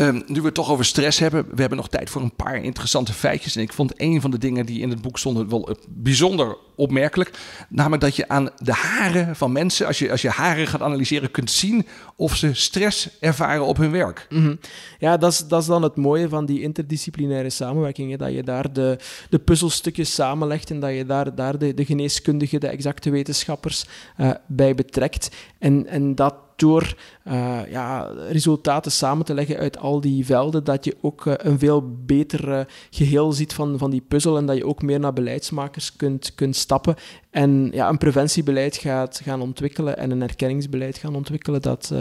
Um, 0.00 0.22
nu 0.26 0.40
we 0.40 0.46
het 0.46 0.54
toch 0.54 0.70
over 0.70 0.84
stress 0.84 1.18
hebben, 1.18 1.46
we 1.54 1.60
hebben 1.60 1.78
nog 1.78 1.88
tijd 1.88 2.10
voor 2.10 2.22
een 2.22 2.34
paar 2.34 2.62
interessante 2.62 3.12
feitjes. 3.12 3.56
En 3.56 3.62
ik 3.62 3.72
vond 3.72 3.92
een 3.96 4.20
van 4.20 4.30
de 4.30 4.38
dingen 4.38 4.66
die 4.66 4.80
in 4.80 4.90
het 4.90 5.02
boek 5.02 5.18
stonden 5.18 5.48
wel 5.48 5.76
bijzonder 5.88 6.56
opmerkelijk. 6.76 7.30
Namelijk 7.68 8.02
dat 8.02 8.16
je 8.16 8.28
aan 8.28 8.48
de 8.56 8.72
haren 8.72 9.36
van 9.36 9.52
mensen, 9.52 9.86
als 9.86 9.98
je, 9.98 10.10
als 10.10 10.22
je 10.22 10.28
haren 10.28 10.66
gaat 10.66 10.82
analyseren, 10.82 11.30
kunt 11.30 11.50
zien 11.50 11.86
of 12.16 12.36
ze 12.36 12.54
stress 12.54 13.08
ervaren 13.20 13.64
op 13.64 13.76
hun 13.76 13.90
werk. 13.90 14.26
-hmm. 14.28 14.58
Ja, 14.98 15.16
dat 15.16 15.32
is, 15.32 15.38
dat 15.38 15.60
is 15.60 15.66
dan 15.66 15.82
het 15.82 15.96
mooie 15.96 16.28
van 16.28 16.46
die 16.46 16.62
interdisciplinaire 16.62 17.50
samenwerking. 17.50 18.10
Hè? 18.10 18.16
Dat 18.16 18.32
je 18.32 18.42
daar 18.42 18.72
de, 18.72 18.98
de 19.30 19.38
puzzelstukjes 19.38 20.14
samenlegt 20.14 20.70
en 20.70 20.80
dat 20.80 20.94
je 20.94 21.06
daar, 21.06 21.34
daar 21.34 21.58
de, 21.58 21.74
de 21.74 21.84
geneeskundigen, 21.84 22.60
de 22.60 22.68
exacte 22.68 23.10
wetenschappers 23.10 23.84
uh, 24.20 24.30
bij 24.46 24.74
betrekt. 24.74 25.30
En, 25.58 25.86
en 25.86 26.14
dat 26.14 26.34
door 26.60 26.94
uh, 27.24 27.70
ja, 27.70 28.10
resultaten 28.28 28.92
samen 28.92 29.24
te 29.24 29.34
leggen 29.34 29.56
uit 29.56 29.78
al 29.78 30.00
die 30.00 30.26
velden, 30.26 30.64
dat 30.64 30.84
je 30.84 30.96
ook 31.00 31.24
uh, 31.24 31.34
een 31.36 31.58
veel 31.58 31.96
beter 32.06 32.48
uh, 32.48 32.60
geheel 32.90 33.32
ziet 33.32 33.52
van, 33.52 33.78
van 33.78 33.90
die 33.90 34.04
puzzel 34.08 34.36
en 34.36 34.46
dat 34.46 34.56
je 34.56 34.66
ook 34.66 34.82
meer 34.82 35.00
naar 35.00 35.12
beleidsmakers 35.12 35.96
kunt, 35.96 36.34
kunt 36.34 36.56
stappen 36.56 36.94
en 37.30 37.70
ja, 37.72 37.88
een 37.88 37.98
preventiebeleid 37.98 38.76
gaat 38.76 39.20
gaan 39.24 39.40
ontwikkelen 39.40 39.96
en 39.96 40.10
een 40.10 40.20
herkenningsbeleid 40.20 40.98
gaan 40.98 41.14
ontwikkelen 41.14 41.62
dat, 41.62 41.92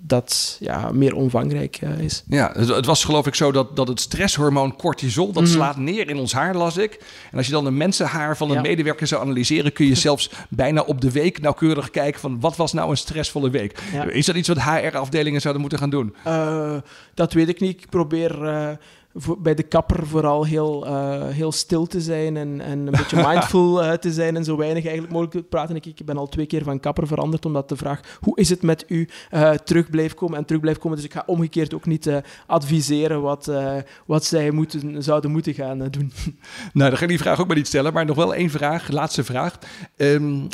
dat 0.00 0.56
ja, 0.60 0.90
meer 0.92 1.14
omvangrijk 1.14 1.80
is. 1.80 2.24
Ja, 2.28 2.52
het, 2.54 2.68
het, 2.68 2.86
was 2.86 3.04
geloof 3.04 3.26
ik 3.26 3.34
zo 3.34 3.52
dat, 3.52 3.76
dat 3.76 3.88
het 3.88 4.00
stresshormoon 4.00 4.76
cortisol, 4.76 5.26
dat 5.26 5.42
mm 5.42 5.48
-hmm. 5.48 5.58
slaat 5.58 5.76
neer 5.76 6.08
in 6.08 6.18
ons 6.18 6.32
haar, 6.32 6.54
las 6.54 6.76
ik. 6.76 7.04
En 7.30 7.36
als 7.36 7.46
je 7.46 7.52
dan 7.52 7.66
een 7.66 7.76
mensenhaar 7.76 8.36
van 8.36 8.48
een 8.48 8.54
ja. 8.54 8.60
medewerker 8.60 9.06
zou 9.06 9.22
analyseren, 9.22 9.72
kun 9.72 9.86
je 9.86 9.94
zelfs 9.94 10.30
bijna 10.48 10.80
op 10.80 11.00
de 11.00 11.10
week 11.10 11.40
nauwkeurig 11.40 11.90
kijken 11.90 12.20
van 12.20 12.40
wat 12.40 12.56
was 12.56 12.72
nou 12.72 12.90
een 12.90 12.96
stressvolle 12.96 13.50
week. 13.50 13.82
Ja. 13.92 14.04
Is 14.04 14.26
dat 14.26 14.36
iets 14.36 14.48
wat 14.48 14.62
HR-afdelingen 14.62 15.40
zouden 15.40 15.60
moeten 15.60 15.80
gaan 15.80 15.90
doen? 15.90 16.14
Uh, 16.26 16.76
dat 17.14 17.32
weet 17.32 17.48
ik 17.48 17.60
niet. 17.60 17.82
Ik 17.82 17.88
probeer 17.90 18.38
voor, 19.16 19.40
bij 19.40 19.54
de 19.54 19.62
kapper 19.62 20.06
vooral 20.06 20.44
heel, 20.44 20.86
uh, 20.86 21.28
heel 21.28 21.52
stil 21.52 21.86
te 21.86 22.00
zijn 22.00 22.36
en, 22.36 22.60
en 22.60 22.78
een 22.78 22.90
beetje 22.90 23.26
mindful 23.28 23.98
te 23.98 24.12
zijn 24.12 24.36
en 24.36 24.44
zo 24.44 24.56
weinig 24.56 24.84
eigenlijk 24.84 25.12
mogelijk 25.12 25.36
te 25.36 25.48
praten. 25.48 25.76
Ik, 25.76 25.86
ik 25.86 26.04
ben 26.04 26.16
al 26.16 26.28
twee 26.28 26.46
keer 26.46 26.62
van 26.62 26.80
kapper 26.80 27.06
veranderd 27.06 27.44
omdat 27.44 27.68
de 27.68 27.76
vraag 27.76 28.18
hoe 28.20 28.38
is 28.38 28.48
het 28.48 28.62
met 28.62 28.84
u 28.88 29.08
terug 29.64 29.90
blijft 29.90 30.14
komen 30.14 30.38
en 30.38 30.44
terug 30.44 30.60
blijft 30.60 30.80
komen. 30.80 30.96
Dus 30.96 31.06
ik 31.06 31.12
ga 31.12 31.22
omgekeerd 31.26 31.74
ook 31.74 31.86
niet 31.86 32.10
adviseren 32.46 33.22
wat, 33.22 33.50
wat 34.06 34.24
zij 34.24 34.50
moeten, 34.50 35.02
zouden 35.02 35.30
moeten 35.30 35.54
gaan 35.54 35.78
doen. 35.90 36.12
Nou, 36.72 36.88
dan 36.88 36.98
ga 36.98 37.02
ik 37.02 37.08
die 37.08 37.18
vraag 37.18 37.40
ook 37.40 37.46
maar 37.46 37.56
niet 37.56 37.66
stellen, 37.66 37.92
maar 37.92 38.04
nog 38.04 38.16
wel 38.16 38.34
één 38.34 38.50
vraag, 38.50 38.90
laatste 38.90 39.24
vraag. 39.24 39.58
Um, 39.96 40.48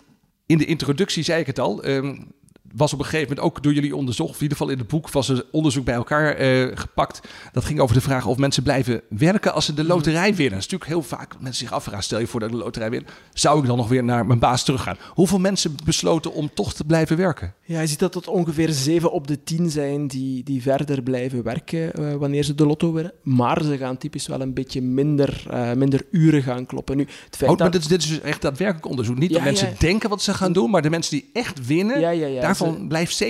in 0.46 0.58
de 0.58 0.64
introductie 0.64 1.22
zei 1.22 1.40
ik 1.40 1.46
het 1.46 1.58
al. 1.58 1.84
Um, 1.86 2.32
was 2.74 2.92
op 2.92 2.98
een 2.98 3.04
gegeven 3.04 3.28
moment 3.28 3.46
ook 3.46 3.62
door 3.62 3.72
jullie 3.72 3.96
onderzocht, 3.96 4.30
of 4.30 4.36
in 4.36 4.42
ieder 4.42 4.56
geval 4.56 4.72
in 4.72 4.78
het 4.78 4.88
boek 4.88 5.10
was 5.10 5.28
er 5.28 5.44
onderzoek 5.50 5.84
bij 5.84 5.94
elkaar 5.94 6.40
uh, 6.40 6.70
gepakt. 6.74 7.20
Dat 7.52 7.64
ging 7.64 7.80
over 7.80 7.94
de 7.94 8.00
vraag 8.00 8.26
of 8.26 8.36
mensen 8.36 8.62
blijven 8.62 9.02
werken 9.08 9.54
als 9.54 9.64
ze 9.64 9.74
de 9.74 9.84
loterij 9.84 10.34
winnen. 10.34 10.58
Dat 10.58 10.66
is 10.66 10.68
natuurlijk 10.68 10.90
heel 10.90 11.02
vaak 11.02 11.34
mensen 11.40 11.66
zich 11.66 11.72
afvragen, 11.72 12.04
stel 12.04 12.18
je 12.18 12.26
voor 12.26 12.40
dat 12.40 12.48
ik 12.48 12.54
de 12.54 12.62
loterij 12.62 12.90
win, 12.90 13.06
zou 13.32 13.60
ik 13.60 13.66
dan 13.66 13.76
nog 13.76 13.88
weer 13.88 14.04
naar 14.04 14.26
mijn 14.26 14.38
baas 14.38 14.64
teruggaan? 14.64 14.96
Hoeveel 15.08 15.38
mensen 15.38 15.74
besloten 15.84 16.32
om 16.32 16.50
toch 16.54 16.72
te 16.72 16.84
blijven 16.84 17.16
werken? 17.16 17.54
Ja, 17.64 17.80
je 17.80 17.86
ziet 17.86 17.98
dat 17.98 18.12
tot 18.12 18.28
ongeveer 18.28 18.72
7 18.72 19.12
op 19.12 19.26
de 19.26 19.42
10 19.42 19.70
zijn 19.70 20.06
die, 20.06 20.44
die 20.44 20.62
verder 20.62 21.02
blijven 21.02 21.42
werken 21.42 22.00
uh, 22.00 22.14
wanneer 22.14 22.42
ze 22.42 22.54
de 22.54 22.66
lotto 22.66 22.92
winnen. 22.92 23.12
Maar 23.22 23.62
ze 23.62 23.76
gaan 23.76 23.96
typisch 23.96 24.26
wel 24.26 24.40
een 24.40 24.54
beetje 24.54 24.82
minder, 24.82 25.44
uh, 25.50 25.72
minder 25.72 26.06
uren 26.10 26.42
gaan 26.42 26.66
kloppen. 26.66 26.96
Nu, 26.96 27.02
het 27.02 27.36
feit 27.36 27.50
oh, 27.50 27.56
dat... 27.56 27.58
maar 27.58 27.80
dit, 27.80 27.88
dit 27.88 28.02
is 28.02 28.08
dus 28.08 28.20
echt 28.20 28.42
daadwerkelijk 28.42 28.86
onderzoek. 28.86 29.18
Niet 29.18 29.30
ja, 29.30 29.36
dat 29.36 29.44
mensen 29.44 29.68
ja. 29.68 29.74
denken 29.78 30.08
wat 30.08 30.22
ze 30.22 30.34
gaan 30.34 30.52
doen, 30.52 30.70
maar 30.70 30.82
de 30.82 30.90
mensen 30.90 31.16
die 31.16 31.30
echt 31.32 31.66
winnen, 31.66 32.00
ja, 32.00 32.10
ja, 32.10 32.26
ja. 32.26 32.40
Daarvan 32.62 32.88
blijft 32.88 33.24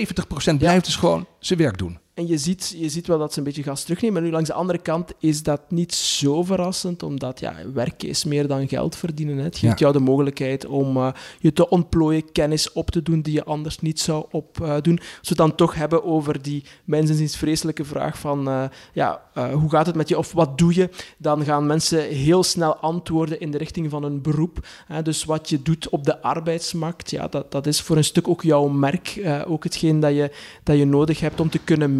70% 0.53 0.57
blijft 0.57 0.85
dus 0.85 0.95
gewoon 0.95 1.27
zijn 1.39 1.59
werk 1.59 1.77
doen. 1.77 1.99
En 2.13 2.27
je 2.27 2.37
ziet, 2.37 2.75
je 2.77 2.89
ziet 2.89 3.07
wel 3.07 3.17
dat 3.17 3.33
ze 3.33 3.37
een 3.39 3.45
beetje 3.45 3.63
gas 3.63 3.83
terugnemen. 3.83 4.15
Maar 4.15 4.23
nu 4.23 4.31
langs 4.31 4.49
de 4.49 4.55
andere 4.55 4.79
kant 4.79 5.11
is 5.19 5.43
dat 5.43 5.61
niet 5.71 5.93
zo 5.93 6.43
verrassend, 6.43 7.03
omdat 7.03 7.39
ja, 7.39 7.55
werken 7.73 8.09
is 8.09 8.23
meer 8.23 8.47
dan 8.47 8.67
geld 8.67 8.95
verdienen. 8.95 9.37
Hè. 9.37 9.43
Het 9.43 9.57
geeft 9.57 9.79
ja. 9.79 9.85
jou 9.85 9.93
de 9.97 10.03
mogelijkheid 10.11 10.65
om 10.65 10.97
uh, 10.97 11.11
je 11.39 11.53
te 11.53 11.69
ontplooien, 11.69 12.31
kennis 12.31 12.71
op 12.71 12.91
te 12.91 13.01
doen 13.01 13.21
die 13.21 13.33
je 13.33 13.43
anders 13.43 13.79
niet 13.79 13.99
zou 13.99 14.25
opdoen. 14.31 14.93
Uh, 14.93 14.99
Als 14.99 15.19
we 15.21 15.27
het 15.27 15.37
dan 15.37 15.55
toch 15.55 15.75
hebben 15.75 16.03
over 16.03 16.41
die 16.41 16.63
mensenziens 16.83 17.37
vreselijke 17.37 17.85
vraag 17.85 18.17
van 18.17 18.47
uh, 18.47 18.63
ja, 18.93 19.21
hoe 19.53 19.69
gaat 19.69 19.85
het 19.85 19.95
met 19.95 20.09
je 20.09 20.17
of 20.17 20.31
wat 20.31 20.57
doe 20.57 20.75
je, 20.75 20.89
dan 21.17 21.43
gaan 21.43 21.65
mensen 21.65 22.07
heel 22.07 22.43
snel 22.43 22.75
antwoorden 22.75 23.39
in 23.39 23.51
de 23.51 23.57
richting 23.57 23.89
van 23.89 24.03
een 24.03 24.21
beroep. 24.21 24.67
Hè. 24.87 25.01
Dus 25.01 25.25
wat 25.25 25.49
je 25.49 25.61
doet 25.61 25.89
op 25.89 26.03
de 26.03 26.21
arbeidsmarkt, 26.21 27.11
ja, 27.11 27.27
dat, 27.27 27.51
dat 27.51 27.67
is 27.67 27.81
voor 27.81 27.97
een 27.97 28.03
stuk 28.03 28.27
ook 28.27 28.43
jouw 28.43 28.67
merk, 28.67 29.21
ook 29.47 29.63
hetgeen 29.63 29.99
dat 29.99 30.13
je, 30.15 30.31
dat 30.63 30.77
je 30.77 30.85
nodig 30.85 31.19
hebt 31.19 31.39
om 31.39 31.49
te 31.49 31.59
kunnen 31.59 31.97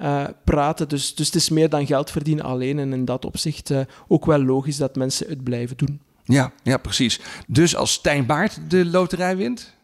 uh, 0.00 0.24
praten. 0.44 0.88
Dus, 0.88 1.14
dus 1.14 1.26
het 1.26 1.34
is 1.34 1.48
meer 1.48 1.68
dan 1.68 1.86
geld 1.86 2.10
verdienen 2.10 2.44
alleen. 2.44 2.78
En 2.78 2.92
in 2.92 3.04
dat 3.04 3.24
opzicht 3.24 3.70
uh, 3.70 3.80
ook 4.08 4.26
wel 4.26 4.42
logisch 4.42 4.76
dat 4.76 4.96
mensen 4.96 5.28
het 5.28 5.44
blijven 5.44 5.76
doen. 5.76 6.00
Ja, 6.24 6.52
ja, 6.62 6.76
precies. 6.76 7.20
Dus 7.46 7.76
als 7.76 7.92
Stijn 7.92 8.26
Baart 8.26 8.58
de 8.68 8.84
loterij 8.84 9.36
wint? 9.36 9.76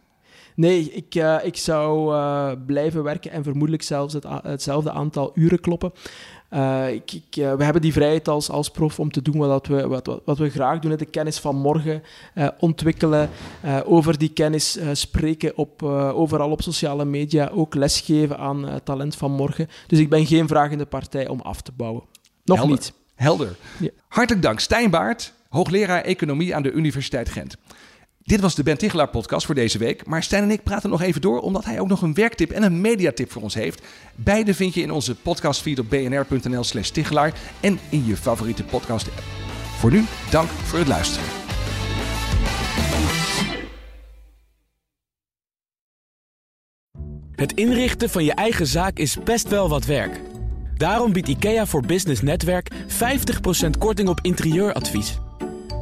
Nee, 0.55 0.93
ik, 0.93 1.14
uh, 1.14 1.37
ik 1.43 1.57
zou 1.57 2.14
uh, 2.14 2.51
blijven 2.67 3.03
werken 3.03 3.31
en 3.31 3.43
vermoedelijk 3.43 3.83
zelfs 3.83 4.14
het, 4.14 4.25
hetzelfde 4.43 4.90
aantal 4.90 5.31
uren 5.35 5.61
kloppen. 5.61 5.93
Uh, 6.53 6.93
ik, 6.93 7.12
ik, 7.12 7.25
we 7.35 7.64
hebben 7.64 7.83
die 7.83 7.93
vrijheid 7.93 8.29
als, 8.29 8.51
als 8.51 8.71
prof 8.71 9.01
om 9.01 9.11
te 9.11 9.23
doen 9.23 9.38
wat, 9.38 9.67
we, 9.67 9.87
wat, 9.87 10.21
wat 10.25 10.38
we 10.38 10.51
graag 10.51 10.79
doen. 10.79 10.97
De 10.97 11.05
kennis 11.05 11.38
van 11.38 11.57
morgen 11.57 12.03
ontwikkelen, 12.59 13.31
over 13.85 14.19
die 14.19 14.33
kennis 14.33 14.79
spreken 14.93 15.57
op, 15.57 15.83
overal 15.83 16.51
op 16.51 16.62
sociale 16.62 17.05
media, 17.05 17.49
ook 17.49 17.75
lesgeven 17.75 18.38
aan 18.38 18.81
talent 18.85 19.17
van 19.17 19.31
morgen. 19.33 19.69
Dus 19.87 19.99
ik 19.99 20.09
ben 20.09 20.27
geen 20.27 20.49
vragende 20.49 20.87
partij 20.87 21.29
om 21.29 21.40
af 21.40 21.61
te 21.61 21.73
bouwen. 21.77 22.03
Nog 22.45 22.57
Helder. 22.57 22.75
niet. 22.75 22.93
Helder. 23.14 23.57
Ja. 23.79 23.90
Hartelijk 24.09 24.43
dank, 24.43 24.61
Stijn 24.61 24.90
Baart, 24.90 25.33
hoogleraar 25.49 26.03
Economie 26.03 26.55
aan 26.55 26.62
de 26.62 26.73
Universiteit 26.73 27.29
Gent. 27.29 27.57
Dit 28.25 28.41
was 28.41 28.55
de 28.55 28.63
Ben 28.63 28.79
Tichelaar 28.79 29.09
podcast 29.09 29.47
voor 29.47 29.55
deze 29.55 29.79
week. 29.79 30.07
Maar 30.07 30.23
Stijn 30.23 30.43
en 30.43 30.51
ik 30.51 30.63
praten 30.63 30.91
nog 30.91 31.03
even 31.03 31.21
door, 31.21 31.41
omdat 31.41 31.65
hij 31.65 31.81
ook 31.81 31.89
nog 31.89 32.03
een 32.03 32.15
werktip 32.15 32.51
en 32.51 32.63
een 32.63 32.81
mediatip 32.81 33.31
voor 33.31 33.43
ons 33.43 33.55
heeft. 33.55 33.83
Beide 34.15 34.55
vind 34.55 34.75
je 34.75 34.81
in 34.81 34.91
onze 34.91 35.15
podcastfeed 35.15 35.79
op 35.79 35.91
bnr.nl 35.91 36.65
slash 36.65 36.89
Tichelaar 36.89 37.35
en 37.61 37.79
in 37.89 38.07
je 38.07 38.17
favoriete 38.17 38.65
podcast 38.65 39.07
app. 39.09 39.23
Voor 39.79 39.91
nu, 39.91 40.05
dank 40.31 40.49
voor 40.49 40.79
het 40.79 40.89
luisteren. 40.89 41.29
Het 47.35 47.53
inrichten 47.53 48.11
van 48.11 48.25
je 48.25 48.35
eigen 48.35 48.67
zaak 48.67 48.99
is 48.99 49.23
best 49.25 49.49
wel 49.49 49.69
wat 49.69 49.85
werk. 49.85 50.21
Daarom 50.77 51.13
biedt 51.13 51.29
IKEA 51.29 51.67
voor 51.67 51.87
Business 51.87 52.23
Netwerk 52.23 52.71
50% 52.73 53.71
korting 53.79 54.09
op 54.09 54.19
interieuradvies. 54.23 55.19